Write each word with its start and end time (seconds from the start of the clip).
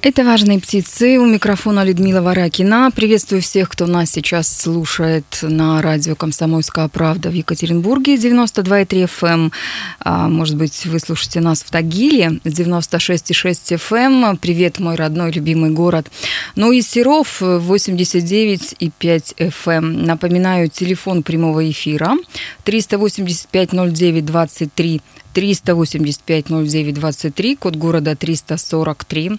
Это 0.00 0.22
«Важные 0.22 0.60
птицы». 0.60 1.18
У 1.18 1.26
микрофона 1.26 1.82
Людмила 1.82 2.20
Варакина. 2.20 2.92
Приветствую 2.94 3.42
всех, 3.42 3.68
кто 3.68 3.86
нас 3.86 4.12
сейчас 4.12 4.46
слушает 4.46 5.24
на 5.42 5.82
радио 5.82 6.14
«Комсомольская 6.14 6.86
правда» 6.86 7.30
в 7.30 7.32
Екатеринбурге 7.32 8.14
92,3 8.14 8.86
FM. 9.06 9.28
Эм. 9.28 9.52
А, 9.98 10.28
может 10.28 10.54
быть, 10.54 10.86
вы 10.86 11.00
слушаете 11.00 11.40
нас 11.40 11.64
в 11.64 11.70
Тагиле 11.72 12.38
96,6 12.44 13.74
FM. 13.74 14.30
Эм. 14.30 14.36
Привет, 14.36 14.78
мой 14.78 14.94
родной 14.94 15.32
любимый 15.32 15.70
город. 15.70 16.06
Ну 16.54 16.70
и 16.70 16.80
Серов 16.80 17.42
89,5 17.42 19.34
FM. 19.36 19.78
Эм. 19.78 20.04
Напоминаю, 20.04 20.68
телефон 20.68 21.24
прямого 21.24 21.68
эфира 21.68 22.14
385 22.62 23.72
09 23.72 24.24
23 24.24 25.00
385-09-23, 25.38 27.56
код 27.56 27.76
города 27.76 28.16
343. 28.16 29.38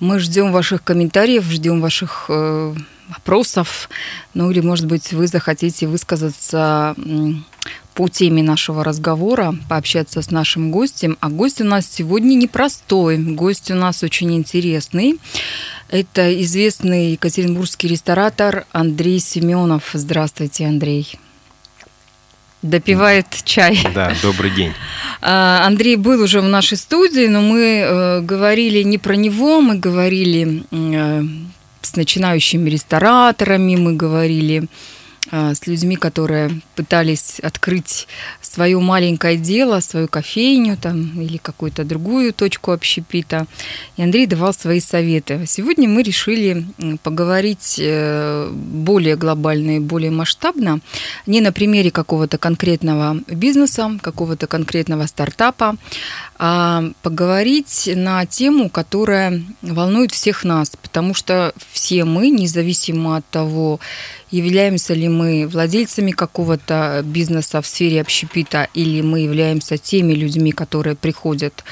Мы 0.00 0.18
ждем 0.18 0.52
ваших 0.52 0.82
комментариев, 0.82 1.44
ждем 1.44 1.82
ваших 1.82 2.26
э, 2.28 2.74
вопросов. 3.08 3.90
Ну 4.32 4.50
или, 4.50 4.60
может 4.60 4.86
быть, 4.86 5.12
вы 5.12 5.26
захотите 5.26 5.86
высказаться 5.86 6.96
по 7.94 8.08
теме 8.08 8.42
нашего 8.42 8.84
разговора, 8.84 9.54
пообщаться 9.68 10.22
с 10.22 10.30
нашим 10.30 10.70
гостем. 10.70 11.18
А 11.20 11.28
гость 11.28 11.60
у 11.60 11.64
нас 11.64 11.86
сегодня 11.86 12.34
непростой, 12.34 13.18
гость 13.18 13.70
у 13.70 13.74
нас 13.74 14.02
очень 14.02 14.34
интересный. 14.34 15.18
Это 15.90 16.42
известный 16.42 17.12
екатеринбургский 17.12 17.88
ресторатор 17.88 18.66
Андрей 18.72 19.18
Семенов. 19.18 19.90
Здравствуйте, 19.92 20.66
Андрей 20.66 21.18
допивает 22.66 23.26
чай. 23.44 23.78
Да, 23.94 24.12
добрый 24.22 24.50
день. 24.50 24.72
А, 25.22 25.66
Андрей 25.66 25.96
был 25.96 26.22
уже 26.22 26.40
в 26.40 26.48
нашей 26.48 26.76
студии, 26.76 27.26
но 27.26 27.40
мы 27.40 27.60
э, 27.60 28.20
говорили 28.20 28.82
не 28.82 28.98
про 28.98 29.16
него, 29.16 29.60
мы 29.60 29.76
говорили 29.76 30.64
э, 30.70 31.22
с 31.82 31.96
начинающими 31.96 32.68
рестораторами, 32.68 33.76
мы 33.76 33.94
говорили 33.94 34.68
с 35.30 35.66
людьми, 35.66 35.96
которые 35.96 36.60
пытались 36.74 37.40
открыть 37.40 38.06
свое 38.40 38.78
маленькое 38.78 39.36
дело, 39.36 39.80
свою 39.80 40.08
кофейню 40.08 40.76
там, 40.76 41.20
или 41.20 41.36
какую-то 41.36 41.84
другую 41.84 42.32
точку 42.32 42.72
общепита. 42.72 43.46
И 43.96 44.02
Андрей 44.02 44.26
давал 44.26 44.52
свои 44.52 44.80
советы. 44.80 45.44
Сегодня 45.46 45.88
мы 45.88 46.02
решили 46.02 46.64
поговорить 47.02 47.76
э, 47.78 48.50
более 48.52 49.16
глобально 49.16 49.76
и 49.76 49.80
более 49.80 50.10
масштабно, 50.10 50.80
не 51.26 51.40
на 51.40 51.52
примере 51.52 51.90
какого-то 51.90 52.38
конкретного 52.38 53.16
бизнеса, 53.28 53.98
какого-то 54.02 54.46
конкретного 54.46 55.06
стартапа, 55.06 55.66
а 55.66 55.76
поговорить 56.38 57.88
на 57.94 58.26
тему, 58.26 58.68
которая 58.68 59.42
волнует 59.62 60.12
всех 60.12 60.44
нас, 60.44 60.76
потому 60.80 61.14
что 61.14 61.52
все 61.72 62.04
мы, 62.04 62.28
независимо 62.30 63.16
от 63.16 63.26
того, 63.26 63.80
являемся 64.30 64.94
ли 64.94 65.08
мы 65.08 65.46
владельцами 65.46 66.10
какого-то 66.10 67.02
бизнеса 67.04 67.62
в 67.62 67.66
сфере 67.66 68.00
общепита, 68.00 68.68
или 68.74 69.00
мы 69.00 69.20
являемся 69.20 69.78
теми 69.78 70.12
людьми, 70.12 70.52
которые 70.52 70.94
приходят 70.94 71.64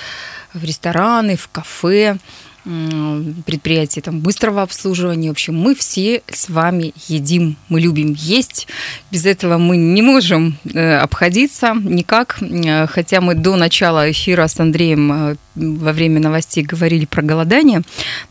в 0.55 0.65
рестораны, 0.65 1.37
в 1.37 1.49
кафе, 1.49 2.19
предприятия 2.65 4.01
там, 4.01 4.21
быстрого 4.21 4.63
обслуживания. 4.63 5.29
В 5.29 5.33
общем, 5.33 5.55
мы 5.55 5.75
все 5.75 6.23
с 6.31 6.49
вами 6.49 6.95
едим, 7.09 7.57
мы 7.69 7.81
любим 7.81 8.15
есть. 8.19 8.67
Без 9.11 9.27
этого 9.27 9.59
мы 9.59 9.77
не 9.77 10.01
можем 10.01 10.57
э, 10.73 10.97
обходиться 10.97 11.75
никак. 11.75 12.39
Э, 12.41 12.87
хотя 12.87 13.21
мы 13.21 13.35
до 13.35 13.57
начала 13.57 14.11
эфира 14.11 14.47
с 14.47 14.59
Андреем 14.59 15.13
э, 15.13 15.37
во 15.55 15.93
время 15.93 16.21
новостей 16.21 16.65
говорили 16.65 17.05
про 17.05 17.23
голодание. 17.23 17.83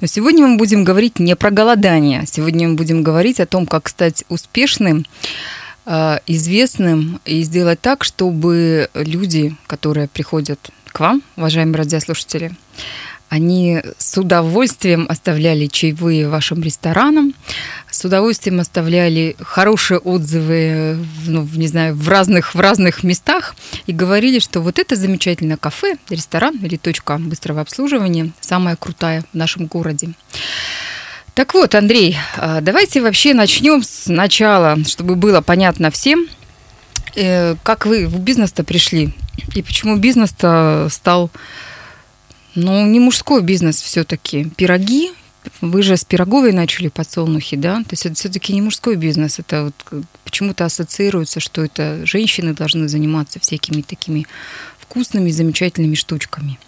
Но 0.01 0.07
сегодня 0.07 0.47
мы 0.47 0.57
будем 0.57 0.83
говорить 0.83 1.19
не 1.19 1.35
про 1.35 1.51
голодание. 1.51 2.23
Сегодня 2.25 2.69
мы 2.69 2.75
будем 2.75 3.03
говорить 3.03 3.39
о 3.39 3.45
том, 3.45 3.65
как 3.65 3.87
стать 3.87 4.23
успешным 4.29 5.05
известным 6.27 7.19
и 7.25 7.43
сделать 7.43 7.81
так, 7.81 8.05
чтобы 8.05 8.89
люди, 8.93 9.53
которые 9.67 10.07
приходят 10.07 10.69
к 10.85 11.01
вам, 11.01 11.21
уважаемые 11.35 11.79
радиослушатели, 11.79 12.53
они 13.33 13.81
с 13.97 14.15
удовольствием 14.15 15.07
оставляли 15.09 15.65
чаевые 15.65 16.29
вашим 16.29 16.61
ресторанам, 16.61 17.33
с 17.89 18.05
удовольствием 18.05 18.59
оставляли 18.59 19.35
хорошие 19.39 19.97
отзывы, 19.97 20.99
ну, 21.25 21.49
не 21.55 21.65
знаю, 21.65 21.95
в 21.95 22.07
разных, 22.07 22.53
в 22.53 22.59
разных 22.59 23.03
местах 23.03 23.55
и 23.87 23.91
говорили, 23.91 24.37
что 24.37 24.61
вот 24.61 24.77
это 24.77 24.95
замечательное 24.95 25.57
кафе, 25.57 25.95
ресторан 26.11 26.59
или 26.61 26.77
точка 26.77 27.17
быстрого 27.17 27.61
обслуживания, 27.61 28.29
самая 28.39 28.75
крутая 28.75 29.23
в 29.33 29.35
нашем 29.35 29.65
городе. 29.65 30.09
Так 31.33 31.55
вот, 31.55 31.73
Андрей, 31.73 32.15
а, 32.37 32.61
давайте 32.61 33.01
вообще 33.01 33.33
начнем 33.33 33.81
с 33.81 34.05
начала, 34.05 34.77
чтобы 34.85 35.15
было 35.15 35.41
понятно 35.41 35.89
всем, 35.89 36.27
э, 37.15 37.55
как 37.63 37.87
вы 37.87 38.05
в 38.05 38.19
бизнес-то 38.19 38.63
пришли 38.63 39.11
и 39.55 39.63
почему 39.63 39.97
бизнес-то 39.97 40.87
стал 40.91 41.31
ну, 42.55 42.85
не 42.85 42.99
мужской 42.99 43.41
бизнес 43.41 43.81
все-таки. 43.81 44.45
Пироги, 44.55 45.11
вы 45.61 45.81
же 45.81 45.97
с 45.97 46.05
пироговой 46.05 46.53
начали 46.53 46.87
подсолнухи, 46.87 47.57
да? 47.57 47.77
То 47.79 47.91
есть 47.91 48.05
это 48.05 48.15
все-таки 48.15 48.53
не 48.53 48.61
мужской 48.61 48.95
бизнес. 48.95 49.39
Это 49.39 49.65
вот 49.65 50.05
почему-то 50.23 50.65
ассоциируется, 50.65 51.39
что 51.39 51.63
это 51.63 52.05
женщины 52.05 52.53
должны 52.53 52.87
заниматься 52.87 53.39
всякими 53.39 53.81
такими 53.81 54.27
вкусными, 54.79 55.31
замечательными 55.31 55.95
штучками. 55.95 56.59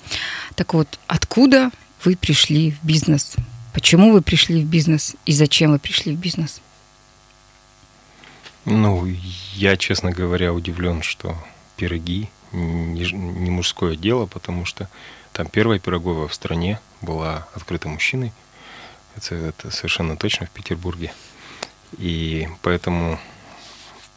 Так 0.56 0.74
вот, 0.74 1.00
откуда 1.08 1.72
вы 2.04 2.16
пришли 2.16 2.72
в 2.72 2.86
бизнес? 2.86 3.36
Почему 3.74 4.12
вы 4.12 4.22
пришли 4.22 4.62
в 4.62 4.66
бизнес 4.66 5.16
и 5.26 5.34
зачем 5.34 5.72
вы 5.72 5.80
пришли 5.80 6.16
в 6.16 6.20
бизнес? 6.20 6.62
Ну, 8.66 9.08
я, 9.54 9.78
честно 9.78 10.12
говоря, 10.12 10.52
удивлен, 10.54 11.04
что 11.04 11.38
пироги 11.78 12.30
не, 12.56 13.12
не 13.12 13.50
мужское 13.52 13.96
дело, 13.96 14.26
потому 14.26 14.66
что 14.66 14.90
там 15.34 15.48
первая 15.48 15.80
пироговая 15.80 16.28
в 16.28 16.34
стране 16.34 16.80
была 17.02 17.48
открыта 17.54 17.90
мужчиной. 17.90 18.32
Это, 19.18 19.36
это 19.36 19.72
совершенно 19.72 20.18
точно 20.18 20.46
в 20.48 20.50
Петербурге. 20.50 21.14
И 21.98 22.48
поэтому 22.62 23.20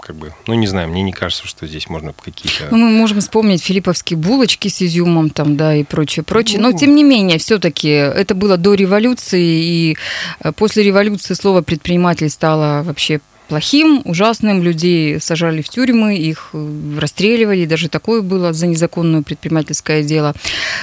как 0.00 0.16
бы, 0.16 0.32
ну 0.46 0.54
не 0.54 0.66
знаю, 0.66 0.88
мне 0.88 1.02
не 1.02 1.12
кажется, 1.12 1.46
что 1.46 1.66
здесь 1.66 1.88
можно 1.88 2.12
какие-то. 2.12 2.68
Ну, 2.70 2.78
мы 2.78 2.90
можем 2.90 3.20
вспомнить 3.20 3.62
филипповские 3.62 4.16
булочки 4.16 4.68
с 4.68 4.80
изюмом 4.80 5.30
там, 5.30 5.56
да, 5.56 5.74
и 5.74 5.84
прочее, 5.84 6.22
прочее. 6.22 6.60
Но 6.60 6.70
ну. 6.70 6.78
тем 6.78 6.94
не 6.94 7.02
менее, 7.04 7.38
все-таки 7.38 7.88
это 7.88 8.34
было 8.34 8.56
до 8.56 8.74
революции, 8.74 9.42
и 9.42 9.96
э, 10.40 10.52
после 10.52 10.84
революции 10.84 11.34
слово 11.34 11.62
предприниматель 11.62 12.30
стало 12.30 12.82
вообще 12.84 13.20
плохим, 13.48 14.02
ужасным. 14.04 14.62
Людей 14.62 15.20
сажали 15.20 15.62
в 15.62 15.68
тюрьмы, 15.68 16.16
их 16.16 16.50
э, 16.52 16.98
расстреливали. 16.98 17.66
Даже 17.66 17.88
такое 17.88 18.22
было 18.22 18.52
за 18.52 18.66
незаконное 18.66 19.22
предпринимательское 19.22 20.02
дело. 20.02 20.34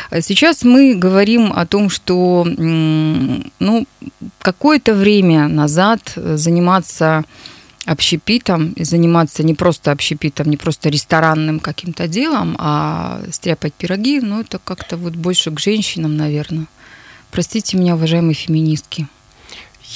А 0.09 0.22
сейчас 0.22 0.64
мы 0.64 0.96
говорим 0.96 1.54
о 1.56 1.66
том, 1.66 1.90
что 1.90 2.46
ну, 2.46 3.86
какое-то 4.40 4.94
время 4.94 5.48
назад 5.48 6.14
заниматься 6.16 7.24
общепитом 7.86 8.74
и 8.74 8.84
заниматься 8.84 9.44
не 9.44 9.54
просто 9.54 9.92
общепитом, 9.92 10.50
не 10.50 10.58
просто 10.58 10.90
ресторанным 10.90 11.59
каким-то 11.59 12.08
делом, 12.08 12.56
а 12.58 13.22
стряпать 13.31 13.74
пироги, 13.74 14.20
ну, 14.22 14.42
это 14.42 14.59
как-то 14.59 14.98
вот 14.98 15.16
больше 15.16 15.52
к 15.52 15.59
женщинам, 15.59 16.18
наверное. 16.18 16.66
Простите 17.31 17.78
меня, 17.78 17.95
уважаемые 17.95 18.34
феминистки. 18.34 19.07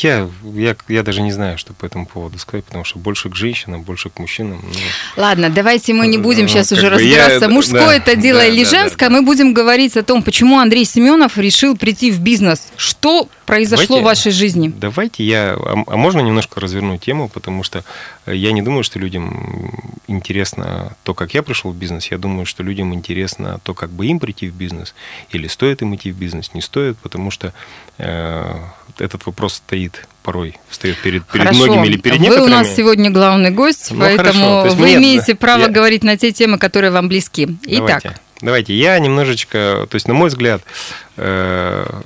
Я, 0.03 0.29
я, 0.43 0.75
я 0.87 1.03
даже 1.03 1.21
не 1.21 1.31
знаю, 1.31 1.57
что 1.57 1.73
по 1.73 1.85
этому 1.85 2.05
поводу 2.05 2.37
сказать, 2.39 2.65
потому 2.65 2.83
что 2.83 2.99
больше 2.99 3.29
к 3.29 3.35
женщинам, 3.35 3.83
больше 3.83 4.09
к 4.09 4.19
мужчинам. 4.19 4.61
Ну, 4.63 4.79
Ладно, 5.21 5.49
давайте 5.49 5.93
мы 5.93 6.07
не 6.07 6.17
ну, 6.17 6.23
будем 6.23 6.43
ну, 6.43 6.47
сейчас 6.47 6.71
уже 6.71 6.89
разбираться, 6.89 7.45
я, 7.45 7.49
мужское 7.49 7.85
да, 7.85 7.95
это 7.95 8.15
дело 8.15 8.39
да, 8.39 8.45
или 8.45 8.63
да, 8.63 8.69
женское. 8.69 9.09
Да, 9.09 9.15
да. 9.15 9.21
Мы 9.21 9.25
будем 9.25 9.53
говорить 9.53 9.97
о 9.97 10.03
том, 10.03 10.23
почему 10.23 10.59
Андрей 10.59 10.85
Семенов 10.85 11.37
решил 11.37 11.77
прийти 11.77 12.11
в 12.11 12.19
бизнес. 12.19 12.69
Что 12.77 13.29
произошло 13.49 13.85
давайте, 13.87 14.01
в 14.01 14.05
вашей 14.05 14.31
жизни? 14.31 14.73
Давайте 14.75 15.23
я... 15.23 15.55
А, 15.57 15.83
а 15.87 15.97
можно 15.97 16.21
немножко 16.21 16.59
развернуть 16.59 17.01
тему, 17.01 17.29
потому 17.29 17.63
что 17.63 17.83
я 18.25 18.51
не 18.51 18.61
думаю, 18.61 18.83
что 18.83 18.99
людям 18.99 19.71
интересно 20.07 20.95
то, 21.03 21.13
как 21.13 21.33
я 21.33 21.43
пришел 21.43 21.71
в 21.71 21.75
бизнес. 21.75 22.11
Я 22.11 22.17
думаю, 22.17 22.45
что 22.45 22.63
людям 22.63 22.93
интересно 22.93 23.59
то, 23.63 23.73
как 23.73 23.89
бы 23.89 24.05
им 24.05 24.19
прийти 24.19 24.49
в 24.49 24.53
бизнес. 24.53 24.93
Или 25.31 25.47
стоит 25.47 25.81
им 25.81 25.95
идти 25.95 26.11
в 26.11 26.15
бизнес, 26.15 26.53
не 26.53 26.61
стоит, 26.61 26.97
потому 26.97 27.31
что 27.31 27.53
э, 27.97 28.55
этот 28.99 29.25
вопрос 29.25 29.55
стоит 29.55 30.07
порой, 30.23 30.57
встает 30.67 30.97
перед, 30.97 31.25
перед 31.25 31.47
хорошо. 31.47 31.65
многими 31.65 31.87
или 31.87 31.97
перед 31.97 32.17
Вы 32.17 32.23
некоторыми. 32.23 32.51
у 32.51 32.55
нас 32.55 32.75
сегодня 32.75 33.09
главный 33.09 33.51
гость, 33.51 33.91
ну, 33.91 33.99
поэтому 33.99 34.69
вы 34.69 34.83
мне, 34.83 34.95
имеете 34.97 35.35
право 35.35 35.61
я... 35.61 35.67
говорить 35.69 36.03
на 36.03 36.17
те 36.17 36.31
темы, 36.31 36.57
которые 36.57 36.91
вам 36.91 37.07
близки. 37.07 37.57
Итак. 37.63 38.03
Давайте, 38.03 38.21
давайте. 38.41 38.73
я 38.75 38.99
немножечко, 38.99 39.87
то 39.89 39.95
есть, 39.95 40.07
на 40.07 40.13
мой 40.13 40.29
взгляд, 40.29 40.61
э, 41.17 42.01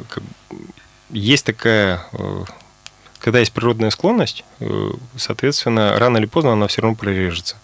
есть 1.10 1.46
такая... 1.46 2.06
Э, 2.14 2.44
когда 3.20 3.40
есть 3.40 3.54
природная 3.54 3.90
склонность, 3.90 4.44
э, 4.60 4.92
соответственно, 5.16 5.98
рано 5.98 6.18
или 6.18 6.26
поздно 6.26 6.54
она 6.54 6.68
все 6.68 6.82
равно 6.82 6.96
прорежется. 6.96 7.56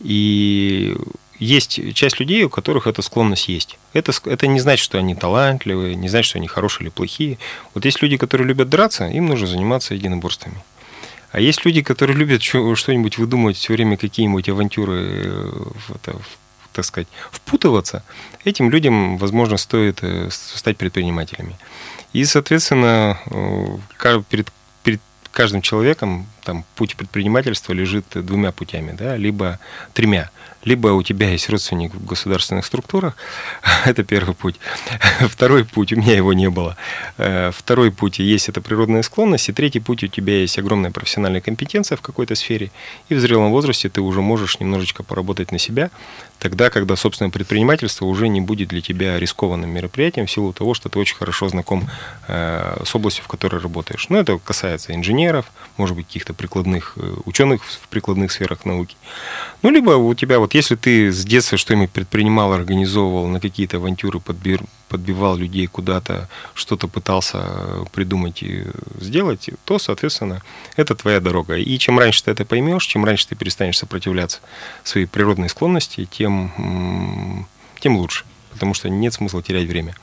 И 0.00 0.96
есть 1.38 1.94
часть 1.94 2.20
людей, 2.20 2.44
у 2.44 2.48
которых 2.48 2.86
эта 2.86 3.02
склонность 3.02 3.48
есть. 3.48 3.78
Это, 3.92 4.12
это 4.24 4.46
не 4.46 4.60
значит, 4.60 4.84
что 4.84 4.98
они 4.98 5.14
талантливые, 5.14 5.94
не 5.96 6.08
значит, 6.08 6.30
что 6.30 6.38
они 6.38 6.46
хорошие 6.46 6.84
или 6.84 6.90
плохие. 6.90 7.38
Вот 7.74 7.84
есть 7.84 8.00
люди, 8.02 8.16
которые 8.16 8.46
любят 8.46 8.68
драться, 8.68 9.06
им 9.06 9.26
нужно 9.26 9.46
заниматься 9.46 9.94
единоборствами. 9.94 10.56
А 11.32 11.40
есть 11.40 11.64
люди, 11.64 11.82
которые 11.82 12.16
любят 12.16 12.42
что-нибудь 12.42 13.18
выдумывать 13.18 13.56
все 13.56 13.72
время, 13.72 13.96
какие-нибудь 13.96 14.48
авантюры, 14.48 15.00
э, 15.24 15.64
это, 15.94 16.16
так 16.72 16.84
сказать, 16.84 17.08
впутываться. 17.32 18.02
Этим 18.44 18.70
людям, 18.70 19.18
возможно, 19.18 19.56
стоит 19.56 20.00
стать 20.30 20.76
предпринимателями. 20.76 21.56
И, 22.14 22.24
соответственно, 22.24 23.18
э, 23.26 24.22
перед, 24.30 24.48
перед 24.84 25.00
каждым 25.32 25.62
человеком 25.62 26.26
там 26.44 26.64
путь 26.76 26.96
предпринимательства 26.96 27.72
лежит 27.72 28.04
двумя 28.14 28.52
путями, 28.52 28.94
да, 28.96 29.16
либо 29.16 29.58
тремя 29.92 30.30
либо 30.64 30.88
у 30.88 31.02
тебя 31.02 31.30
есть 31.30 31.48
родственник 31.48 31.94
в 31.94 32.04
государственных 32.04 32.66
структурах, 32.66 33.16
это 33.84 34.02
первый 34.02 34.34
путь. 34.34 34.56
Второй 35.28 35.64
путь, 35.64 35.92
у 35.92 35.96
меня 35.96 36.16
его 36.16 36.32
не 36.32 36.50
было. 36.50 36.76
Э, 37.18 37.50
второй 37.54 37.90
путь 37.90 38.18
есть 38.18 38.48
это 38.48 38.60
природная 38.60 39.02
склонность, 39.02 39.48
и 39.48 39.52
третий 39.52 39.80
путь 39.80 40.04
у 40.04 40.06
тебя 40.08 40.40
есть 40.40 40.58
огромная 40.58 40.90
профессиональная 40.90 41.40
компетенция 41.40 41.96
в 41.96 42.00
какой-то 42.00 42.34
сфере, 42.34 42.70
и 43.08 43.14
в 43.14 43.20
зрелом 43.20 43.50
возрасте 43.50 43.88
ты 43.88 44.00
уже 44.00 44.20
можешь 44.20 44.60
немножечко 44.60 45.02
поработать 45.02 45.52
на 45.52 45.58
себя, 45.58 45.90
тогда, 46.38 46.70
когда 46.70 46.96
собственное 46.96 47.30
предпринимательство 47.30 48.06
уже 48.06 48.28
не 48.28 48.40
будет 48.40 48.68
для 48.68 48.80
тебя 48.80 49.18
рискованным 49.18 49.70
мероприятием 49.70 50.26
в 50.26 50.30
силу 50.30 50.52
того, 50.52 50.74
что 50.74 50.88
ты 50.88 50.98
очень 50.98 51.16
хорошо 51.16 51.48
знаком 51.48 51.88
э, 52.28 52.82
с 52.84 52.94
областью, 52.94 53.24
в 53.24 53.28
которой 53.28 53.60
работаешь. 53.60 54.06
Ну, 54.08 54.18
это 54.18 54.38
касается 54.38 54.94
инженеров, 54.94 55.46
может 55.76 55.96
быть, 55.96 56.06
каких-то 56.06 56.33
прикладных 56.34 56.94
э, 56.96 57.14
ученых 57.24 57.62
в 57.64 57.88
прикладных 57.88 58.32
сферах 58.32 58.64
науки. 58.64 58.96
Ну, 59.62 59.70
либо 59.70 59.92
у 59.92 60.14
тебя 60.14 60.38
вот 60.38 60.54
если 60.54 60.76
ты 60.76 61.10
с 61.10 61.24
детства 61.24 61.56
что-нибудь 61.56 61.90
предпринимал, 61.90 62.52
организовывал, 62.52 63.26
на 63.28 63.40
какие-то 63.40 63.78
авантюры 63.78 64.20
подбир, 64.20 64.62
подбивал 64.88 65.36
людей 65.36 65.66
куда-то, 65.66 66.28
что-то 66.54 66.88
пытался 66.88 67.38
э, 67.44 67.84
придумать 67.92 68.42
и 68.42 68.64
сделать, 69.00 69.50
то, 69.64 69.78
соответственно, 69.78 70.42
это 70.76 70.94
твоя 70.94 71.20
дорога. 71.20 71.56
И 71.56 71.78
чем 71.78 71.98
раньше 71.98 72.24
ты 72.24 72.30
это 72.30 72.44
поймешь, 72.44 72.84
чем 72.84 73.04
раньше 73.04 73.28
ты 73.28 73.36
перестанешь 73.36 73.78
сопротивляться 73.78 74.40
своей 74.82 75.06
природной 75.06 75.48
склонности, 75.48 76.06
тем, 76.10 77.46
тем 77.80 77.96
лучше. 77.96 78.24
Потому 78.52 78.74
что 78.74 78.88
нет 78.88 79.12
смысла 79.12 79.42
терять 79.42 79.66
время. 79.66 79.94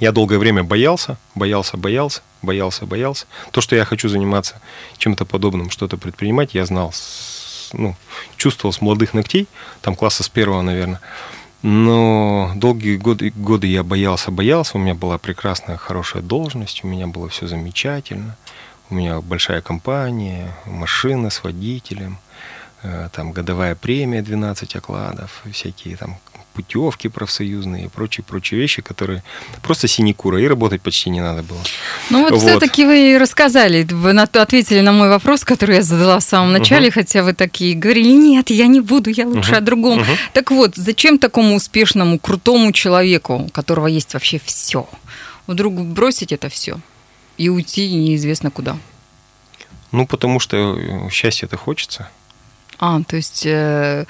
Я 0.00 0.12
долгое 0.12 0.38
время 0.38 0.62
боялся, 0.62 1.16
боялся, 1.34 1.76
боялся, 1.76 2.22
боялся, 2.42 2.86
боялся. 2.86 3.26
То, 3.50 3.60
что 3.60 3.76
я 3.76 3.84
хочу 3.84 4.08
заниматься 4.08 4.60
чем-то 4.96 5.24
подобным, 5.24 5.70
что-то 5.70 5.96
предпринимать, 5.96 6.54
я 6.54 6.64
знал 6.66 6.92
ну, 7.72 7.96
чувствовал 8.36 8.72
с 8.72 8.80
молодых 8.80 9.14
ногтей, 9.14 9.46
там 9.82 9.94
класса 9.94 10.22
с 10.22 10.28
первого, 10.28 10.62
наверное. 10.62 11.00
Но 11.62 12.52
долгие 12.54 12.96
годы, 12.96 13.30
годы 13.30 13.66
я 13.66 13.82
боялся, 13.82 14.30
боялся. 14.30 14.76
У 14.76 14.80
меня 14.80 14.94
была 14.94 15.18
прекрасная, 15.18 15.76
хорошая 15.76 16.22
должность, 16.22 16.84
у 16.84 16.86
меня 16.86 17.08
было 17.08 17.28
все 17.28 17.48
замечательно. 17.48 18.36
У 18.90 18.94
меня 18.94 19.20
большая 19.20 19.60
компания, 19.60 20.54
машина 20.64 21.30
с 21.30 21.42
водителем, 21.42 22.18
э, 22.82 23.08
там 23.12 23.32
годовая 23.32 23.74
премия 23.74 24.22
12 24.22 24.76
окладов, 24.76 25.42
всякие 25.52 25.96
там 25.96 26.16
путевки 26.54 27.08
профсоюзные 27.08 27.84
и 27.84 27.88
прочие-прочие 27.88 28.60
вещи, 28.60 28.82
которые 28.82 29.22
просто 29.62 29.88
синекура, 29.88 30.40
и 30.40 30.48
работать 30.48 30.82
почти 30.82 31.10
не 31.10 31.20
надо 31.20 31.42
было. 31.42 31.60
Ну 32.10 32.22
вот, 32.22 32.32
вот. 32.32 32.40
все-таки 32.40 32.84
вы 32.84 33.18
рассказали, 33.18 33.86
вы 33.90 34.12
на, 34.12 34.22
ответили 34.22 34.80
на 34.80 34.92
мой 34.92 35.08
вопрос, 35.08 35.44
который 35.44 35.76
я 35.76 35.82
задала 35.82 36.18
в 36.18 36.24
самом 36.24 36.52
начале, 36.52 36.88
угу. 36.88 36.94
хотя 36.94 37.22
вы 37.22 37.32
такие 37.32 37.74
говорили, 37.74 38.10
нет, 38.10 38.50
я 38.50 38.66
не 38.66 38.80
буду, 38.80 39.10
я 39.10 39.26
лучше 39.26 39.52
угу. 39.52 39.58
о 39.58 39.60
другом. 39.60 40.00
Угу. 40.00 40.10
Так 40.32 40.50
вот, 40.50 40.76
зачем 40.76 41.18
такому 41.18 41.54
успешному, 41.54 42.18
крутому 42.18 42.72
человеку, 42.72 43.34
у 43.34 43.48
которого 43.48 43.86
есть 43.86 44.14
вообще 44.14 44.40
все, 44.44 44.88
вдруг 45.46 45.74
бросить 45.74 46.32
это 46.32 46.48
все 46.48 46.80
и 47.36 47.48
уйти 47.48 47.92
неизвестно 47.92 48.50
куда? 48.50 48.76
Ну, 49.92 50.06
потому 50.06 50.40
что 50.40 50.76
э, 50.78 51.10
счастье 51.10 51.46
это 51.46 51.56
хочется. 51.56 52.10
А, 52.78 53.00
то 53.02 53.16
есть 53.16 53.44
э, 53.46 54.04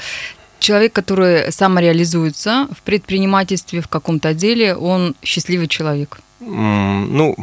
человек, 0.58 0.92
который 0.92 1.52
самореализуется 1.52 2.68
в 2.76 2.82
предпринимательстве, 2.82 3.80
в 3.80 3.88
каком-то 3.88 4.34
деле, 4.34 4.74
он 4.74 5.14
счастливый 5.22 5.68
человек? 5.68 6.20
Ну, 6.40 7.36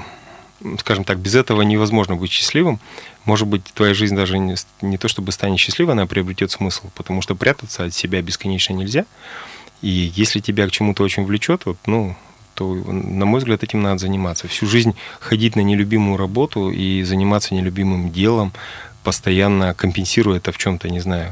скажем 0.80 1.04
так, 1.04 1.20
без 1.20 1.36
этого 1.36 1.62
невозможно 1.62 2.16
быть 2.16 2.32
счастливым. 2.32 2.80
Может 3.26 3.48
быть, 3.48 3.64
твоя 3.64 3.94
жизнь 3.94 4.16
даже 4.16 4.38
не, 4.38 4.56
не 4.82 4.98
то 4.98 5.08
чтобы 5.08 5.32
станет 5.32 5.60
счастливой, 5.60 5.94
она 5.94 6.06
приобретет 6.06 6.52
смысл, 6.52 6.90
потому 6.96 7.22
что 7.22 7.36
прятаться 7.36 7.86
от 7.86 7.94
себя 7.94 8.22
бесконечно 8.22 8.74
нельзя. 8.74 9.06
И 9.82 10.12
если 10.16 10.40
тебя 10.40 10.68
к 10.68 10.72
чему-то 10.72 11.04
очень 11.04 11.26
влечет, 11.26 11.66
вот, 11.66 11.78
ну, 11.86 12.16
то, 12.54 12.74
на 12.74 13.26
мой 13.26 13.40
взгляд, 13.40 13.64
этим 13.64 13.82
надо 13.82 14.00
заниматься. 14.00 14.48
Всю 14.48 14.66
жизнь 14.66 14.96
ходить 15.20 15.56
на 15.56 15.60
нелюбимую 15.60 16.18
работу 16.18 16.70
и 16.72 17.04
заниматься 17.04 17.54
нелюбимым 17.54 18.12
делом, 18.12 18.54
постоянно 19.06 19.76
компенсируя 19.76 20.38
это 20.38 20.52
в 20.52 20.58
чем-то, 20.58 20.90
не 20.90 21.00
знаю, 21.00 21.32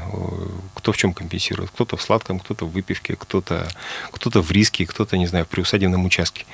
кто 0.74 0.92
в 0.92 0.96
чем 0.96 1.12
компенсирует. 1.12 1.70
Кто-то 1.70 1.96
в 1.96 2.02
сладком, 2.02 2.38
кто-то 2.38 2.66
в 2.66 2.70
выпивке, 2.72 3.16
кто-то 3.16 3.68
кто 4.12 4.30
в 4.40 4.50
риске, 4.52 4.86
кто-то, 4.86 5.18
не 5.18 5.26
знаю, 5.26 5.44
в 5.44 5.48
приусадебном 5.48 6.04
участке. 6.04 6.46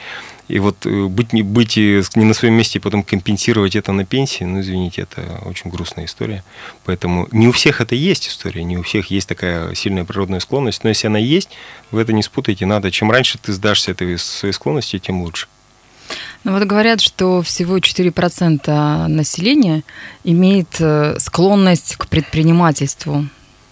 И 0.49 0.59
вот 0.59 0.87
э, 0.87 1.05
быть 1.05 1.35
не, 1.35 1.43
быть 1.43 1.77
э, 1.77 2.03
не 2.15 2.25
на 2.25 2.33
своем 2.33 2.55
месте 2.55 2.79
и 2.79 2.83
потом 2.83 3.03
компенсировать 3.03 3.77
это 3.77 3.93
на 3.93 4.07
пенсии, 4.07 4.45
ну, 4.45 4.61
извините, 4.61 5.03
это 5.03 5.43
очень 5.45 5.71
грустная 5.71 6.07
история. 6.07 6.43
Поэтому 6.87 7.29
не 7.33 7.49
у 7.49 7.53
всех 7.53 7.83
это 7.83 7.95
есть 7.95 8.27
история, 8.27 8.65
не 8.65 8.79
у 8.79 8.83
всех 8.83 9.11
есть 9.11 9.29
такая 9.29 9.75
сильная 9.75 10.05
природная 10.05 10.41
склонность, 10.41 10.85
но 10.85 10.89
если 10.89 11.07
она 11.07 11.19
есть, 11.19 11.51
вы 11.91 12.01
это 12.01 12.15
не 12.15 12.23
спутаете, 12.23 12.65
надо, 12.65 12.91
чем 12.91 13.11
раньше 13.11 13.37
ты 13.37 13.53
сдашься 13.53 13.93
этой 13.93 14.19
своей 14.19 14.55
склонности, 14.55 14.99
тем 14.99 15.21
лучше. 15.21 15.49
Ну 16.45 16.53
вот 16.53 16.62
говорят, 16.65 17.01
что 17.01 17.43
всего 17.43 17.79
4% 17.79 19.07
населения 19.09 19.83
имеет 20.25 20.77
э, 20.81 21.17
склонность 21.19 21.97
к 21.97 22.07
предпринимательству. 22.07 23.27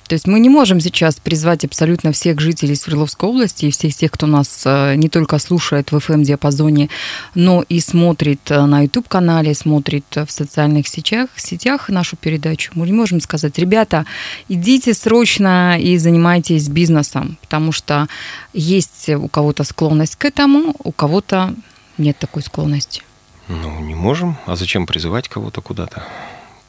То 0.08 0.14
есть 0.14 0.26
мы 0.26 0.40
не 0.40 0.48
можем 0.48 0.80
сейчас 0.80 1.16
призвать 1.16 1.66
абсолютно 1.66 2.12
всех 2.12 2.40
жителей 2.40 2.74
Свердловской 2.74 3.28
области 3.28 3.66
и 3.66 3.70
всех 3.70 3.94
тех, 3.94 4.10
кто 4.10 4.26
нас 4.26 4.62
э, 4.64 4.94
не 4.96 5.10
только 5.10 5.38
слушает 5.38 5.92
в 5.92 5.96
FM-диапазоне, 5.96 6.88
но 7.34 7.62
и 7.68 7.78
смотрит 7.80 8.50
э, 8.50 8.64
на 8.64 8.82
YouTube-канале, 8.82 9.54
смотрит 9.54 10.06
в 10.14 10.30
социальных 10.30 10.88
сетях, 10.88 11.28
сетях 11.36 11.90
нашу 11.90 12.16
передачу. 12.16 12.72
Мы 12.74 12.86
не 12.86 12.92
можем 12.94 13.20
сказать, 13.20 13.58
ребята, 13.58 14.06
идите 14.48 14.94
срочно 14.94 15.78
и 15.78 15.98
занимайтесь 15.98 16.68
бизнесом, 16.68 17.36
потому 17.42 17.70
что 17.70 18.08
есть 18.54 19.10
у 19.10 19.28
кого-то 19.28 19.62
склонность 19.64 20.16
к 20.16 20.24
этому, 20.24 20.74
у 20.82 20.90
кого-то 20.90 21.54
нет 21.98 22.18
такой 22.18 22.42
склонности? 22.42 23.02
Ну, 23.48 23.80
не 23.80 23.94
можем. 23.94 24.36
А 24.46 24.56
зачем 24.56 24.86
призывать 24.86 25.28
кого-то 25.28 25.60
куда-то? 25.60 26.04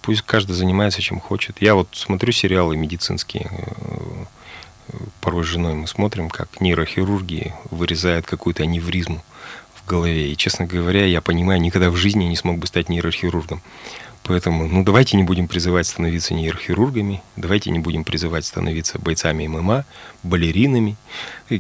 Пусть 0.01 0.21
каждый 0.21 0.53
занимается 0.53 1.01
чем 1.01 1.19
хочет. 1.19 1.61
Я 1.61 1.75
вот 1.75 1.89
смотрю 1.93 2.31
сериалы 2.31 2.77
медицинские. 2.77 3.49
Э, 3.51 4.25
порой 5.21 5.43
с 5.43 5.47
женой 5.47 5.73
мы 5.73 5.87
смотрим, 5.87 6.29
как 6.29 6.61
нейрохирурги 6.61 7.53
вырезают 7.69 8.25
какую-то 8.25 8.63
аневризму 8.63 9.21
в 9.75 9.87
голове. 9.87 10.31
И, 10.31 10.37
честно 10.37 10.65
говоря, 10.65 11.05
я 11.05 11.21
понимаю, 11.21 11.61
никогда 11.61 11.89
в 11.89 11.95
жизни 11.95 12.23
не 12.23 12.35
смог 12.35 12.57
бы 12.57 12.67
стать 12.67 12.89
нейрохирургом. 12.89 13.61
Поэтому, 14.29 14.67
ну, 14.67 14.83
давайте 14.83 15.17
не 15.17 15.23
будем 15.23 15.47
призывать 15.47 15.87
становиться 15.87 16.35
нейрохирургами, 16.35 17.23
давайте 17.35 17.71
не 17.71 17.79
будем 17.79 18.03
призывать 18.03 18.45
становиться 18.45 18.99
бойцами 18.99 19.47
ММА, 19.47 19.85
балеринами, 20.21 20.97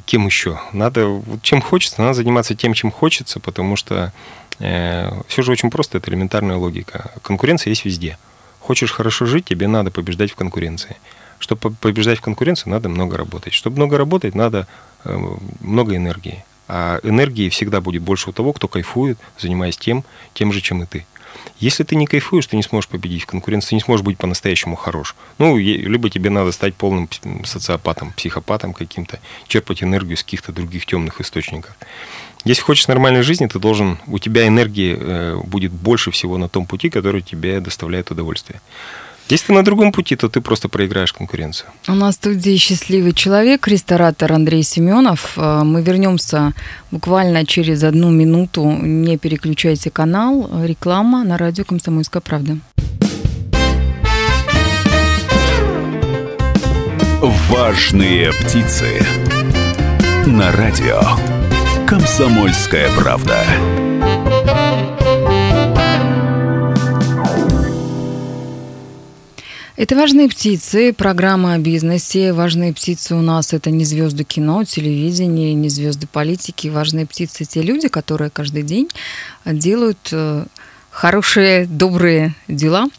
кем 0.05 0.27
еще. 0.27 0.61
Надо, 0.71 1.07
вот 1.07 1.41
чем 1.41 1.63
хочется, 1.63 1.99
надо 1.99 2.13
заниматься 2.13 2.53
тем, 2.53 2.75
чем 2.75 2.91
хочется, 2.91 3.39
потому 3.39 3.75
что 3.75 4.13
э, 4.59 5.11
все 5.27 5.41
же 5.41 5.51
очень 5.51 5.71
просто, 5.71 5.97
это 5.97 6.11
элементарная 6.11 6.57
логика. 6.57 7.11
Конкуренция 7.23 7.71
есть 7.71 7.85
везде. 7.85 8.19
Хочешь 8.59 8.91
хорошо 8.91 9.25
жить, 9.25 9.45
тебе 9.45 9.67
надо 9.67 9.89
побеждать 9.89 10.29
в 10.29 10.35
конкуренции. 10.35 10.95
Чтобы 11.39 11.71
побеждать 11.71 12.19
в 12.19 12.21
конкуренции, 12.21 12.69
надо 12.69 12.87
много 12.87 13.17
работать. 13.17 13.53
Чтобы 13.53 13.77
много 13.77 13.97
работать, 13.97 14.35
надо 14.35 14.67
э, 15.05 15.19
много 15.59 15.95
энергии. 15.95 16.45
А 16.67 16.99
энергии 17.01 17.49
всегда 17.49 17.81
будет 17.81 18.03
больше 18.03 18.29
у 18.29 18.33
того, 18.33 18.53
кто 18.53 18.67
кайфует, 18.67 19.17
занимаясь 19.39 19.75
тем, 19.75 20.03
тем 20.35 20.53
же, 20.53 20.61
чем 20.61 20.83
и 20.83 20.85
ты. 20.85 21.07
Если 21.59 21.83
ты 21.83 21.95
не 21.95 22.07
кайфуешь, 22.07 22.47
ты 22.47 22.55
не 22.55 22.63
сможешь 22.63 22.87
победить 22.87 23.23
в 23.23 23.25
конкуренции, 23.25 23.75
не 23.75 23.81
сможешь 23.81 24.05
быть 24.05 24.17
по-настоящему 24.17 24.75
хорош. 24.75 25.15
Ну, 25.37 25.57
либо 25.57 26.09
тебе 26.09 26.29
надо 26.29 26.51
стать 26.51 26.75
полным 26.75 27.09
социопатом, 27.43 28.13
психопатом 28.13 28.73
каким-то, 28.73 29.19
черпать 29.47 29.83
энергию 29.83 30.15
с 30.17 30.23
каких-то 30.23 30.51
других 30.51 30.85
темных 30.85 31.19
источников. 31.19 31.75
Если 32.45 32.61
хочешь 32.61 32.87
нормальной 32.87 33.21
жизни, 33.21 33.47
ты 33.47 33.59
должен, 33.59 33.97
у 34.07 34.17
тебя 34.17 34.47
энергии 34.47 34.97
э, 34.97 35.41
будет 35.43 35.73
больше 35.73 36.11
всего 36.11 36.37
на 36.37 36.47
том 36.47 36.65
пути, 36.65 36.89
который 36.89 37.21
тебе 37.21 37.59
доставляет 37.59 38.11
удовольствие. 38.11 38.61
Если 39.29 39.47
ты 39.47 39.53
на 39.53 39.63
другом 39.63 39.91
пути, 39.91 40.15
то 40.15 40.27
ты 40.27 40.41
просто 40.41 40.69
проиграешь 40.69 41.13
конкуренцию. 41.13 41.69
У 41.87 41.93
нас 41.93 42.15
в 42.15 42.17
студии 42.17 42.57
счастливый 42.57 43.13
человек, 43.13 43.67
ресторатор 43.67 44.33
Андрей 44.33 44.63
Семенов. 44.63 45.33
Э, 45.37 45.61
мы 45.63 45.83
вернемся 45.83 46.53
буквально 46.91 47.45
через 47.45 47.83
одну 47.83 48.09
минуту. 48.09 48.63
Не 48.81 49.17
переключайте 49.17 49.91
канал. 49.91 50.49
Реклама 50.63 51.23
на 51.23 51.37
радио 51.37 51.63
«Комсомольская 51.63 52.21
правда». 52.21 52.57
Важные 57.49 58.31
птицы. 58.31 58.85
На 60.25 60.51
радио 60.51 61.01
«Комсомольская 61.85 62.89
правда». 62.97 63.43
Это 69.79 69.95
«Важные 69.95 70.27
птицы», 70.27 70.91
программа 70.91 71.53
о 71.53 71.57
бизнесе. 71.57 72.33
«Важные 72.33 72.73
птицы» 72.73 73.15
у 73.15 73.21
нас– 73.21 73.53
это 73.53 73.71
не 73.71 73.85
звезды 73.85 74.25
кино, 74.25 74.65
телевидения, 74.65 75.53
не 75.53 75.69
звезды 75.69 76.05
политики. 76.05 76.67
«Важные 76.67 77.05
птицы»– 77.05 77.45
те 77.45 77.61
люди, 77.61 77.87
которые 77.87 78.29
каждый 78.29 78.63
день 78.63 78.89
делают 79.45 80.09
э, 80.11 80.43
хорошие, 80.89 81.65
добрые 81.65 82.35
дела. 82.49 82.89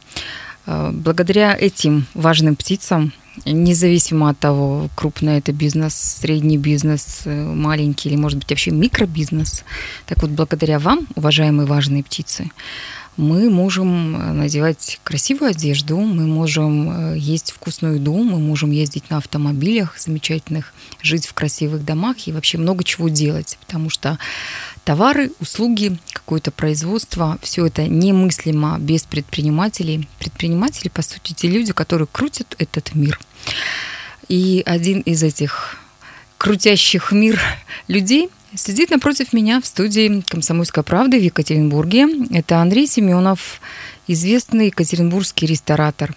Э, 0.65 0.91
благодаря 0.91 1.55
этим 1.55 2.07
важным 2.15 2.57
птицам, 2.57 3.13
независимо 3.45 4.31
от 4.31 4.39
того, 4.39 4.89
крупный 4.95 5.37
это 5.37 5.53
бизнес, 5.53 5.95
средний 5.95 6.57
бизнес, 6.57 7.23
э, 7.27 7.45
маленький 7.45 8.09
или, 8.09 8.17
может 8.17 8.39
быть, 8.39 8.49
вообще 8.49 8.71
микробизнес, 8.71 9.65
так 10.07 10.23
вот, 10.23 10.31
благодаря 10.31 10.79
вам, 10.79 11.07
уважаемые 11.15 11.67
важные 11.67 12.03
птицы, 12.03 12.51
мы 13.21 13.51
можем 13.51 14.17
э, 14.17 14.33
надевать 14.33 14.99
красивую 15.05 15.51
одежду, 15.51 15.99
мы 15.99 16.27
можем 16.27 17.13
э, 17.13 17.19
есть 17.19 17.53
вкусную 17.53 17.97
еду, 17.97 18.15
мы 18.15 18.39
можем 18.39 18.71
ездить 18.71 19.11
на 19.11 19.19
автомобилях 19.19 19.99
замечательных, 19.99 20.73
жить 21.03 21.27
в 21.27 21.35
красивых 21.35 21.85
домах 21.85 22.27
и 22.27 22.33
вообще 22.33 22.57
много 22.57 22.83
чего 22.83 23.11
делать, 23.11 23.59
потому 23.61 23.91
что 23.91 24.19
товары, 24.85 25.33
услуги, 25.39 25.99
какое-то 26.13 26.51
производство, 26.51 27.39
все 27.43 27.67
это 27.67 27.87
немыслимо 27.87 28.79
без 28.79 29.03
предпринимателей. 29.03 30.09
Предприниматели, 30.19 30.89
по 30.89 31.03
сути, 31.03 31.35
те 31.35 31.49
люди, 31.49 31.75
которые 31.75 32.09
крутят 32.11 32.57
этот 32.59 32.95
мир. 32.95 33.21
И 34.29 34.63
один 34.65 35.01
из 35.01 35.23
этих 35.23 35.77
крутящих 36.39 37.13
мир 37.13 37.39
людей– 37.87 38.31
Сидит 38.55 38.91
напротив 38.91 39.33
меня 39.33 39.61
в 39.61 39.67
студии 39.67 40.23
«Комсомольской 40.27 40.83
правды» 40.83 41.21
в 41.21 41.23
Екатеринбурге. 41.23 42.09
Это 42.33 42.59
Андрей 42.59 42.89
Семенов, 42.89 43.61
известный 44.09 44.67
екатеринбургский 44.67 45.47
ресторатор. 45.47 46.17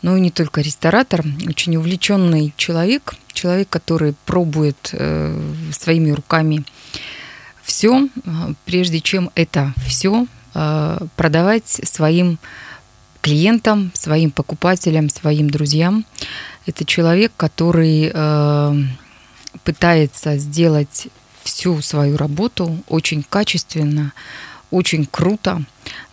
Но 0.00 0.16
и 0.16 0.20
не 0.20 0.30
только 0.30 0.62
ресторатор, 0.62 1.22
очень 1.46 1.76
увлеченный 1.76 2.54
человек, 2.56 3.14
человек, 3.34 3.68
который 3.68 4.14
пробует 4.24 4.90
э, 4.92 5.38
своими 5.72 6.10
руками 6.10 6.64
все, 7.62 8.06
э, 8.06 8.30
прежде 8.64 9.00
чем 9.00 9.30
это 9.34 9.74
все 9.86 10.26
э, 10.54 10.98
продавать 11.16 11.68
своим 11.68 12.38
клиентам, 13.20 13.90
своим 13.92 14.30
покупателям, 14.30 15.10
своим 15.10 15.50
друзьям. 15.50 16.06
Это 16.64 16.86
человек, 16.86 17.32
который 17.36 18.10
э, 18.12 18.74
пытается 19.64 20.38
сделать 20.38 21.08
всю 21.44 21.80
свою 21.82 22.16
работу 22.16 22.82
очень 22.88 23.22
качественно, 23.22 24.12
очень 24.70 25.06
круто. 25.06 25.62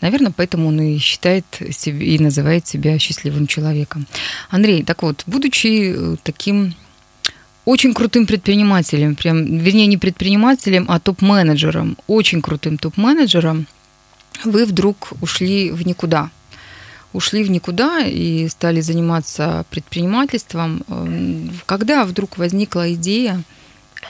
Наверное, 0.02 0.34
поэтому 0.36 0.68
он 0.68 0.80
и 0.82 0.98
считает 0.98 1.46
себя, 1.72 2.06
и 2.06 2.20
называет 2.20 2.68
себя 2.68 3.00
счастливым 3.00 3.48
человеком. 3.48 4.06
Андрей, 4.50 4.84
так 4.84 5.02
вот, 5.02 5.24
будучи 5.26 5.94
э, 5.96 6.16
таким 6.24 6.76
очень 7.66 7.94
крутым 7.94 8.26
предпринимателем, 8.26 9.16
прям, 9.16 9.58
вернее, 9.58 9.88
не 9.88 9.98
предпринимателем, 9.98 10.86
а 10.90 11.00
топ-менеджером, 11.00 11.98
очень 12.08 12.42
крутым 12.42 12.78
топ-менеджером, 12.78 13.68
вы 14.44 14.66
вдруг 14.66 15.14
ушли 15.22 15.72
в 15.72 15.86
никуда. 15.86 16.30
Ушли 17.14 17.44
в 17.44 17.52
никуда 17.52 18.00
и 18.06 18.48
стали 18.48 18.82
заниматься 18.82 19.66
предпринимательством. 19.70 20.84
Эм, 20.88 21.52
когда 21.66 22.06
вдруг 22.06 22.38
возникла 22.38 22.94
идея 22.94 23.42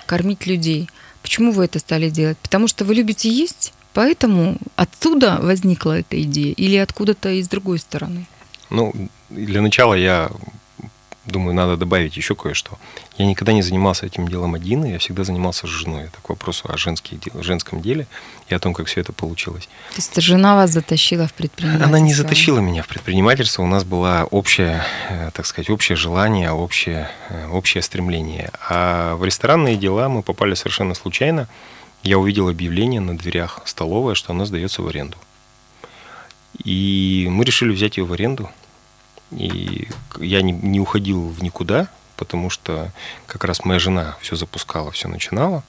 кормить 0.08 0.46
людей– 0.48 0.90
Почему 1.22 1.52
вы 1.52 1.66
это 1.66 1.80
стали 1.80 2.10
делать? 2.10 2.38
Потому 2.40 2.68
что 2.68 2.86
вы 2.86 2.96
любите 2.96 3.30
есть, 3.30 3.74
поэтому 3.94 4.58
отсюда 4.76 5.38
возникла 5.42 6.00
эта 6.00 6.22
идея 6.22 6.54
или 6.54 6.76
откуда-то 6.76 7.30
из 7.30 7.48
другой 7.48 7.80
стороны? 7.80 8.26
Ну, 8.70 8.94
для 9.30 9.62
начала 9.62 9.94
я 9.94 10.32
думаю, 11.26 11.54
надо 11.54 11.78
добавить 11.78 12.18
еще 12.18 12.36
кое-что. 12.36 12.78
Я 13.18 13.26
никогда 13.26 13.54
не 13.54 13.62
занимался 13.62 14.06
этим 14.06 14.28
делом 14.28 14.56
один, 14.56 14.84
я 14.84 14.98
всегда 14.98 15.24
занимался 15.24 15.68
с 15.68 15.70
женой. 15.70 16.06
Это 16.06 16.18
к 16.22 16.30
вопросу 16.30 16.68
о 16.70 16.78
женских, 16.78 17.20
женском 17.42 17.82
деле 17.82 18.08
и 18.50 18.56
о 18.56 18.60
том, 18.60 18.74
как 18.74 18.88
все 18.88 19.02
это 19.02 19.14
получилось. 19.14 19.70
То 19.92 19.98
есть 19.98 20.22
жена 20.22 20.56
вас 20.56 20.72
затащила 20.72 21.28
в 21.28 21.34
предпринимательство? 21.34 21.88
Она 21.88 22.00
не 22.00 22.14
затащила 22.14 22.60
меня 22.60 22.82
в 22.82 22.88
предпринимательство. 22.88 23.62
У 23.62 23.68
нас 23.68 23.84
было 23.84 24.28
общее, 24.32 24.84
э, 25.10 25.30
так 25.34 25.46
сказать, 25.46 25.70
общее 25.70 25.96
желание, 25.96 26.52
общее, 26.52 27.10
э, 27.30 27.48
общее 27.50 27.84
стремление. 27.84 28.52
А 28.68 29.16
в 29.16 29.24
ресторанные 29.24 29.76
дела 29.76 30.10
мы 30.10 30.24
попали 30.24 30.56
совершенно 30.56 30.96
случайно. 30.96 31.48
Я 32.04 32.18
увидел 32.18 32.50
объявление 32.50 33.00
на 33.00 33.16
дверях 33.16 33.62
столовой, 33.66 34.16
что 34.16 34.34
она 34.34 34.46
сдается 34.46 34.82
в 34.82 34.88
аренду. 34.88 35.18
И 36.64 37.28
мы 37.30 37.46
решили 37.46 37.72
взять 37.72 37.98
ее 37.98 38.06
в 38.06 38.14
аренду– 38.14 38.50
и 39.32 39.88
я 40.20 40.42
не, 40.42 40.52
не 40.52 40.80
уходил 40.80 41.30
в 41.30 41.42
никуда, 41.42 41.88
потому 42.18 42.50
что 42.50 42.92
как 43.28 43.44
раз 43.46 43.66
моя 43.66 43.80
жена 43.80 44.18
все 44.22 44.36
запускала, 44.36 44.92
все 44.92 45.08
начинала. 45.08 45.64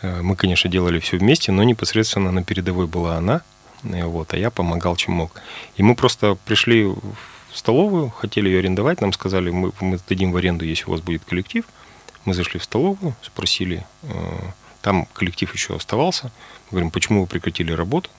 Э, 0.00 0.22
мы, 0.22 0.36
конечно, 0.36 0.70
делали 0.70 0.98
все 1.00 1.18
вместе, 1.18 1.52
но 1.52 1.62
непосредственно 1.62 2.30
на 2.32 2.42
передовой 2.42 2.86
была 2.86 3.16
она, 3.16 3.42
э, 3.84 4.04
вот, 4.04 4.32
а 4.34 4.38
я 4.38 4.50
помогал, 4.50 4.96
чем 4.96 5.14
мог. 5.14 5.40
И 5.76 5.82
мы 5.82 5.94
просто 5.94 6.36
пришли 6.44 6.84
в 6.84 6.96
столовую, 7.52 8.10
хотели 8.10 8.48
ее 8.48 8.60
арендовать, 8.60 9.00
нам 9.00 9.12
сказали, 9.12 9.50
мы, 9.50 9.72
мы 9.80 9.98
дадим 10.08 10.32
в 10.32 10.36
аренду, 10.36 10.64
если 10.64 10.84
у 10.86 10.92
вас 10.92 11.00
будет 11.00 11.24
коллектив. 11.24 11.64
Мы 12.24 12.34
зашли 12.34 12.60
в 12.60 12.64
столовую, 12.64 13.14
спросили, 13.22 13.84
э, 14.02 14.38
там 14.80 15.06
коллектив 15.12 15.52
еще 15.52 15.76
оставался. 15.76 16.30
Мы 16.70 16.76
говорим, 16.76 16.90
почему 16.90 17.22
вы 17.22 17.26
прекратили 17.26 17.72
работу? 17.72 18.10